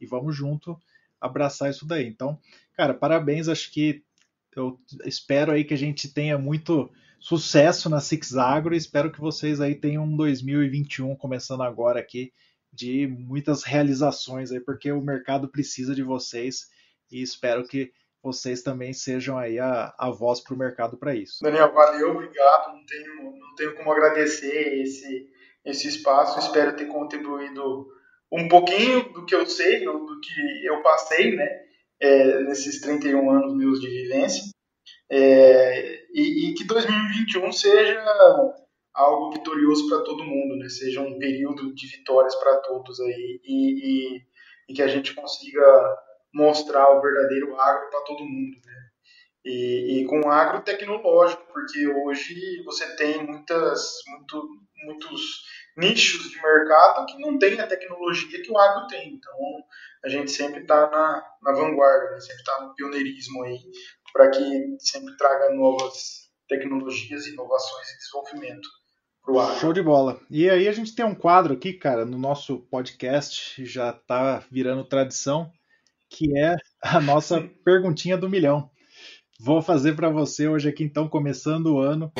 E 0.00 0.06
vamos 0.06 0.36
junto 0.36 0.78
abraçar 1.20 1.70
isso 1.70 1.86
daí. 1.86 2.06
Então, 2.06 2.38
cara, 2.74 2.94
parabéns, 2.94 3.48
acho 3.48 3.72
que 3.72 4.02
eu 4.54 4.78
espero 5.04 5.52
aí 5.52 5.64
que 5.64 5.74
a 5.74 5.78
gente 5.78 6.12
tenha 6.12 6.38
muito 6.38 6.90
sucesso 7.18 7.88
na 7.88 8.00
Six 8.00 8.36
Agro, 8.36 8.74
espero 8.74 9.10
que 9.10 9.20
vocês 9.20 9.60
aí 9.60 9.74
tenham 9.74 10.04
um 10.04 10.16
2021 10.16 11.14
começando 11.16 11.62
agora 11.62 12.00
aqui 12.00 12.32
de 12.72 13.06
muitas 13.06 13.64
realizações 13.64 14.50
aí, 14.50 14.60
porque 14.60 14.90
o 14.90 15.00
mercado 15.00 15.48
precisa 15.48 15.94
de 15.94 16.02
vocês 16.02 16.68
e 17.10 17.20
espero 17.20 17.66
que 17.66 17.92
vocês 18.22 18.62
também 18.62 18.92
sejam 18.92 19.36
aí 19.36 19.58
a, 19.58 19.92
a 19.98 20.10
voz 20.10 20.40
para 20.40 20.54
o 20.54 20.58
mercado 20.58 20.96
para 20.96 21.14
isso. 21.14 21.42
Daniel, 21.42 21.72
valeu, 21.72 22.12
obrigado. 22.12 22.74
Não 22.74 22.86
tenho, 22.86 23.36
não 23.36 23.54
tenho 23.56 23.74
como 23.76 23.90
agradecer 23.90 24.80
esse, 24.80 25.28
esse 25.64 25.88
espaço. 25.88 26.38
Espero 26.38 26.76
ter 26.76 26.86
contribuído 26.86 27.88
um 28.30 28.48
pouquinho 28.48 29.12
do 29.12 29.26
que 29.26 29.34
eu 29.34 29.44
sei, 29.46 29.84
do 29.84 30.20
que 30.20 30.66
eu 30.66 30.80
passei, 30.82 31.34
né, 31.36 31.48
é, 32.00 32.42
nesses 32.44 32.80
31 32.80 33.30
anos 33.30 33.54
meus 33.54 33.80
de 33.80 33.88
vivência. 33.88 34.44
É, 35.10 36.06
e, 36.14 36.48
e, 36.48 36.54
que 36.54 36.64
2021 36.64 37.52
seja 37.52 38.02
algo 38.94 39.32
vitorioso 39.32 39.88
para 39.88 40.02
todo 40.04 40.24
mundo, 40.24 40.56
né? 40.56 40.68
Seja 40.68 41.00
um 41.02 41.18
período 41.18 41.74
de 41.74 41.86
vitórias 41.86 42.34
para 42.36 42.56
todos 42.58 42.98
aí 43.00 43.40
e, 43.44 44.16
e, 44.16 44.22
e 44.68 44.74
que 44.74 44.80
a 44.80 44.86
gente 44.86 45.14
consiga 45.14 45.62
mostrar 46.32 46.90
o 46.90 47.00
verdadeiro 47.00 47.58
agro 47.60 47.90
para 47.90 48.00
todo 48.02 48.24
mundo, 48.24 48.56
né? 48.64 48.88
E, 49.44 50.00
e, 50.00 50.04
com 50.06 50.30
agro 50.30 50.62
tecnológico, 50.62 51.42
porque 51.52 51.88
hoje 51.88 52.62
você 52.64 52.94
tem 52.94 53.26
muitas, 53.26 53.98
muito, 54.06 54.48
muitos 54.84 55.42
nichos 55.76 56.30
de 56.30 56.40
mercado 56.40 57.06
que 57.06 57.18
não 57.18 57.36
tem 57.38 57.58
a 57.58 57.66
tecnologia 57.66 58.40
que 58.40 58.52
o 58.52 58.58
agro 58.58 58.86
tem. 58.86 59.14
Então, 59.14 59.34
a 60.04 60.08
gente 60.08 60.30
sempre 60.30 60.62
está 60.62 60.88
na, 60.88 61.24
na 61.42 61.52
vanguarda, 61.52 62.12
né? 62.12 62.20
sempre 62.20 62.40
está 62.40 62.60
no 62.60 62.74
pioneirismo 62.74 63.42
aí, 63.42 63.58
para 64.12 64.30
que 64.30 64.76
sempre 64.78 65.16
traga 65.16 65.52
novas 65.54 66.30
tecnologias, 66.48 67.26
inovações 67.26 67.88
e 67.88 67.98
desenvolvimento. 67.98 68.68
Show 69.60 69.72
de 69.72 69.82
bola. 69.82 70.20
E 70.28 70.50
aí 70.50 70.66
a 70.66 70.72
gente 70.72 70.94
tem 70.94 71.04
um 71.04 71.14
quadro 71.14 71.54
aqui, 71.54 71.72
cara, 71.72 72.04
no 72.04 72.18
nosso 72.18 72.58
podcast, 72.70 73.64
já 73.64 73.90
está 73.90 74.44
virando 74.50 74.84
tradição, 74.84 75.50
que 76.12 76.38
é 76.38 76.56
a 76.82 77.00
nossa 77.00 77.42
perguntinha 77.64 78.16
do 78.16 78.28
milhão. 78.28 78.70
Vou 79.40 79.62
fazer 79.62 79.96
para 79.96 80.10
você 80.10 80.46
hoje 80.46 80.68
aqui, 80.68 80.84
então, 80.84 81.08
começando 81.08 81.74
o 81.74 81.80
ano. 81.80 82.12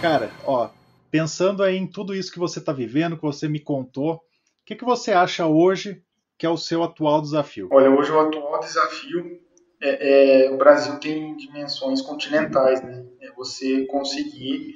Cara, 0.00 0.30
ó, 0.44 0.70
pensando 1.10 1.62
aí 1.62 1.76
em 1.76 1.86
tudo 1.86 2.14
isso 2.14 2.32
que 2.32 2.38
você 2.38 2.60
está 2.60 2.72
vivendo, 2.72 3.16
que 3.16 3.22
você 3.22 3.48
me 3.48 3.60
contou, 3.60 4.14
o 4.14 4.20
que, 4.64 4.76
que 4.76 4.84
você 4.84 5.12
acha 5.12 5.46
hoje 5.46 6.02
que 6.38 6.46
é 6.46 6.48
o 6.48 6.56
seu 6.56 6.84
atual 6.84 7.20
desafio? 7.20 7.68
Olha, 7.72 7.90
hoje 7.90 8.12
o 8.12 8.20
atual 8.20 8.60
desafio 8.60 9.40
é, 9.82 10.44
é 10.46 10.50
o 10.50 10.56
Brasil 10.56 10.98
tem 11.00 11.36
dimensões 11.36 12.00
continentais, 12.00 12.80
né? 12.82 13.04
É 13.20 13.32
você 13.32 13.84
conseguir 13.86 14.74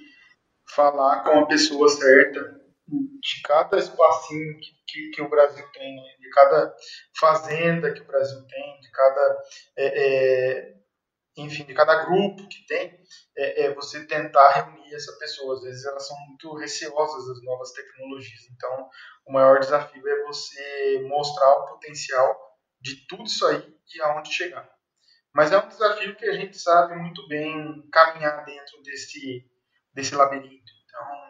falar 0.67 1.23
com 1.23 1.39
a 1.39 1.47
pessoa 1.47 1.89
certa 1.89 2.62
de 2.99 3.43
cada 3.43 3.79
espacinho 3.79 4.59
que, 4.59 4.71
que, 4.87 5.11
que 5.11 5.23
o 5.23 5.29
Brasil 5.29 5.65
tem, 5.73 5.97
né? 5.97 6.17
de 6.21 6.31
cada 6.31 6.75
fazenda 7.19 7.93
que 7.93 8.01
o 8.01 8.07
Brasil 8.07 8.47
tem, 8.47 8.81
de 8.81 8.91
cada, 8.91 9.43
é, 9.77 9.87
é, 9.87 10.75
enfim, 11.37 11.65
de 11.65 11.75
cada 11.75 12.05
grupo 12.05 12.49
que 12.49 12.67
tem, 12.67 12.99
é, 13.37 13.65
é, 13.65 13.75
você 13.75 14.07
tentar 14.07 14.51
reunir 14.51 14.95
essa 14.95 15.13
pessoa. 15.19 15.55
Às 15.55 15.63
vezes 15.63 15.85
elas 15.85 16.07
são 16.07 16.17
muito 16.27 16.55
receosas 16.57 17.27
das 17.27 17.45
novas 17.45 17.73
tecnologias. 17.73 18.43
Então, 18.55 18.89
o 19.27 19.33
maior 19.33 19.59
desafio 19.59 20.07
é 20.07 20.25
você 20.25 21.03
mostrar 21.09 21.51
o 21.59 21.67
potencial 21.67 22.37
de 22.81 23.07
tudo 23.07 23.25
isso 23.25 23.47
aí 23.47 23.75
e 23.95 24.03
aonde 24.03 24.33
chegar. 24.33 24.69
Mas 25.35 25.51
é 25.51 25.59
um 25.59 25.69
desafio 25.69 26.15
que 26.17 26.27
a 26.27 26.35
gente 26.35 26.59
sabe 26.59 26.95
muito 26.97 27.27
bem 27.27 27.89
caminhar 27.91 28.45
dentro 28.45 28.83
desse, 28.83 29.49
desse 29.95 30.15
labirinto. 30.15 30.73
Então, 30.85 31.22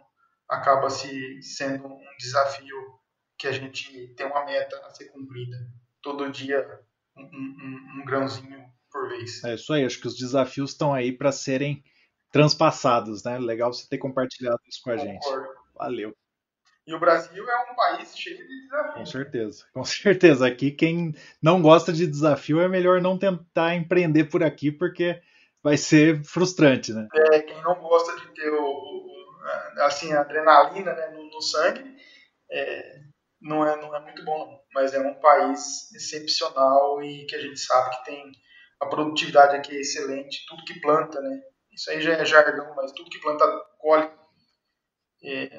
acaba 0.52 0.90
se 0.90 1.42
sendo 1.42 1.86
um 1.86 2.16
desafio 2.18 2.76
que 3.38 3.48
a 3.48 3.52
gente 3.52 4.08
tem 4.14 4.26
uma 4.26 4.44
meta 4.44 4.76
a 4.86 4.90
ser 4.90 5.06
cumprida. 5.06 5.56
Todo 6.02 6.30
dia 6.30 6.80
um, 7.16 7.22
um, 7.22 8.00
um 8.00 8.04
grãozinho 8.04 8.62
por 8.90 9.08
vez. 9.08 9.42
É 9.44 9.54
isso 9.54 9.72
aí, 9.72 9.84
acho 9.84 9.98
que 9.98 10.06
os 10.06 10.16
desafios 10.16 10.72
estão 10.72 10.92
aí 10.92 11.10
para 11.10 11.32
serem 11.32 11.82
transpassados, 12.30 13.24
né? 13.24 13.38
Legal 13.38 13.72
você 13.72 13.88
ter 13.88 13.98
compartilhado 13.98 14.60
isso 14.66 14.80
com 14.82 14.90
a 14.90 14.96
Concordo. 14.96 15.12
gente. 15.12 15.56
Valeu. 15.74 16.14
E 16.86 16.94
o 16.94 17.00
Brasil 17.00 17.48
é 17.48 17.70
um 17.70 17.74
país 17.74 18.16
cheio 18.16 18.36
de 18.36 18.62
desafios. 18.62 18.94
Com 18.94 19.06
certeza, 19.06 19.64
com 19.72 19.84
certeza. 19.84 20.46
Aqui 20.46 20.70
quem 20.70 21.14
não 21.40 21.62
gosta 21.62 21.92
de 21.92 22.06
desafio 22.06 22.60
é 22.60 22.68
melhor 22.68 23.00
não 23.00 23.16
tentar 23.16 23.74
empreender 23.74 24.24
por 24.24 24.42
aqui, 24.42 24.70
porque 24.70 25.20
vai 25.62 25.76
ser 25.76 26.22
frustrante, 26.24 26.92
né? 26.92 27.08
É, 27.14 27.40
quem 27.40 27.62
não 27.62 27.76
gosta 27.76 28.16
de 28.16 28.26
ter 28.34 28.50
o, 28.50 28.91
assim, 29.78 30.12
adrenalina 30.12 30.92
né, 30.94 31.08
no, 31.08 31.24
no 31.24 31.42
sangue, 31.42 31.96
é, 32.50 33.00
não, 33.40 33.66
é, 33.66 33.80
não 33.80 33.94
é 33.94 34.00
muito 34.00 34.24
bom, 34.24 34.60
mas 34.74 34.94
é 34.94 35.00
um 35.00 35.14
país 35.14 35.92
excepcional 35.92 37.02
e 37.02 37.26
que 37.26 37.34
a 37.34 37.40
gente 37.40 37.58
sabe 37.58 37.96
que 37.96 38.04
tem 38.04 38.32
a 38.80 38.86
produtividade 38.86 39.56
aqui 39.56 39.76
é 39.76 39.80
excelente, 39.80 40.44
tudo 40.48 40.64
que 40.64 40.80
planta, 40.80 41.20
né? 41.20 41.40
Isso 41.72 41.90
aí 41.90 42.00
já 42.00 42.14
é 42.14 42.24
jargão, 42.24 42.74
mas 42.76 42.92
tudo 42.92 43.10
que 43.10 43.20
planta 43.20 43.44
colhe. 43.78 44.10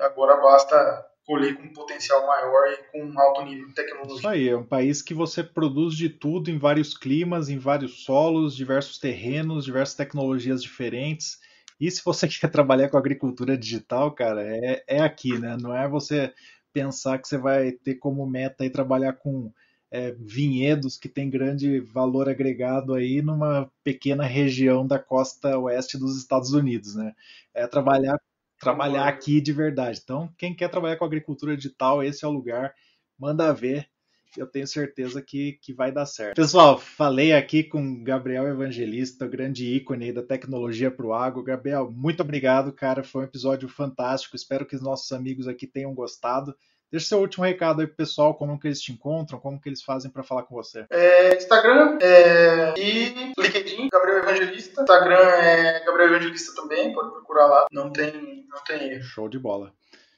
Agora 0.02 0.41
basta 0.41 1.06
colher 1.26 1.56
com 1.56 1.63
um 1.63 1.73
potencial 1.73 2.26
maior 2.28 2.67
e 2.67 2.78
com 2.91 3.06
um 3.06 3.19
alto 3.19 3.43
nível 3.43 3.67
de 3.67 3.73
tecnologia. 3.73 4.17
Isso 4.17 4.28
aí, 4.28 4.49
é 4.49 4.58
um 4.58 4.65
país 4.65 5.02
que 5.02 5.13
você 5.13 5.41
produz 5.41 5.95
de 5.95 6.10
tudo 6.10 6.52
em 6.52 6.58
vários 6.58 6.95
climas, 6.95 7.49
em 7.49 7.58
vários 7.58 8.04
solos, 8.04 8.56
diversos 8.56 8.97
terrenos, 8.97 9.65
diversas 9.65 9.95
tecnologias 9.95 10.62
diferentes. 10.62 11.39
E 11.84 11.91
se 11.91 12.02
você 12.04 12.28
quer 12.30 12.50
trabalhar 12.50 12.89
com 12.89 12.98
agricultura 12.98 13.58
digital, 13.58 14.12
cara, 14.13 14.41
é, 14.41 14.84
é 14.88 15.02
aqui, 15.02 15.38
né? 15.38 15.58
Não 15.60 15.76
é 15.76 15.88
você 15.88 16.34
pensar 16.72 17.19
que 17.19 17.28
você 17.28 17.38
vai 17.38 17.74
ter 17.74 17.96
como 17.96 18.26
meta 18.26 18.63
aí 18.63 18.69
trabalhar 18.69 19.13
com 19.13 19.52
é, 19.91 20.12
vinhedos 20.17 20.98
que 20.98 21.10
tem 21.10 21.30
grande 21.30 21.82
valor 21.82 22.30
agregado 22.30 22.93
aí 22.93 23.22
numa 23.22 23.69
pequena 23.84 24.24
região 24.24 24.88
da 24.88 24.98
costa 24.98 25.58
oeste 25.60 25.98
dos 25.98 26.17
Estados 26.17 26.54
Unidos, 26.54 26.96
né? 26.96 27.13
É 27.54 27.67
trabalhar 27.67 28.17
trabalhar 28.60 29.08
aqui 29.10 29.41
de 29.41 29.52
verdade. 29.52 30.00
Então, 30.02 30.34
quem 30.38 30.56
quer 30.56 30.69
trabalhar 30.69 30.96
com 30.96 31.04
agricultura 31.04 31.56
digital, 31.58 32.02
esse 32.02 32.24
é 32.24 32.28
o 32.28 32.32
lugar. 32.32 32.74
Manda 33.19 33.54
ver. 33.54 33.89
Eu 34.38 34.48
tenho 34.48 34.67
certeza 34.67 35.22
que, 35.22 35.54
que 35.62 35.74
vai 35.74 35.91
dar 35.91 36.06
certo. 36.06 36.36
Pessoal, 36.36 36.78
falei 36.78 37.34
aqui 37.34 37.63
com 37.63 38.04
Gabriel 38.04 38.48
Evangelista, 38.48 39.28
grande 39.28 39.65
ícone 39.65 40.12
da 40.12 40.24
tecnologia 40.24 40.89
para 40.89 41.06
o 41.06 41.13
agro. 41.13 41.43
Gabriel, 41.43 41.91
muito 41.91 42.22
obrigado, 42.22 42.72
cara. 42.72 43.04
Foi 43.04 43.22
um 43.22 43.26
episódio 43.26 43.69
fantástico. 43.69 44.36
Espero 44.36 44.65
que 44.65 44.76
os 44.76 44.82
nossos 44.82 45.12
amigos 45.12 45.48
aqui 45.48 45.67
tenham 45.67 45.93
gostado. 45.93 46.56
Deixa 46.93 47.08
seu 47.08 47.19
último 47.19 47.43
recado 47.43 47.82
aí 47.82 47.88
pro 47.88 47.96
pessoal, 47.96 48.36
como 48.36 48.60
que 48.60 48.67
eles 48.67 48.80
te 48.80 48.91
encontram, 48.91 49.39
como 49.39 49.60
que 49.60 49.67
eles 49.67 49.82
fazem 49.82 50.12
para 50.12 50.22
falar 50.22 50.43
com 50.43 50.54
você. 50.54 50.86
É, 50.91 51.36
Instagram 51.36 51.98
é, 52.00 52.76
e 52.78 53.34
LinkedIn, 53.36 53.89
Gabriel 53.91 54.19
Evangelista. 54.19 54.82
Instagram 54.82 55.17
é 55.17 55.84
Gabriel 55.84 56.10
Evangelista 56.10 56.54
também, 56.54 56.93
pode 56.93 57.10
procurar 57.10 57.48
lá. 57.48 57.65
Não 57.72 57.91
tem, 57.91 58.46
não 58.48 58.63
tem 58.63 58.91
erro. 58.91 59.04
Show 59.04 59.28
de 59.28 59.39
bola. 59.39 59.74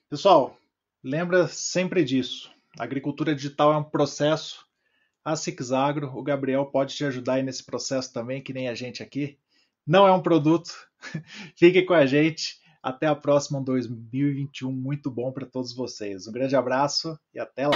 Pessoal, 0.09 0.57
lembra 1.01 1.47
sempre 1.47 2.03
disso. 2.03 2.51
Agricultura 2.77 3.33
digital 3.33 3.73
é 3.73 3.77
um 3.77 3.83
processo. 3.83 4.65
A 5.23 5.35
Sixagro, 5.35 6.11
o 6.15 6.21
Gabriel 6.21 6.65
pode 6.65 6.95
te 6.95 7.03
ajudar 7.05 7.35
aí 7.35 7.43
nesse 7.43 7.63
processo 7.63 8.13
também, 8.13 8.43
que 8.43 8.53
nem 8.53 8.69
a 8.69 8.75
gente 8.75 9.01
aqui. 9.01 9.37
Não 9.87 10.07
é 10.07 10.11
um 10.11 10.21
produto. 10.21 10.71
Fique 11.55 11.81
com 11.83 11.93
a 11.93 12.05
gente. 12.05 12.59
Até 12.83 13.07
a 13.07 13.15
próxima 13.15 13.59
2021, 13.59 14.71
muito 14.71 15.09
bom 15.09 15.31
para 15.31 15.47
todos 15.47 15.73
vocês. 15.73 16.27
Um 16.27 16.31
grande 16.31 16.55
abraço 16.55 17.17
e 17.33 17.39
até 17.39 17.67
lá. 17.67 17.75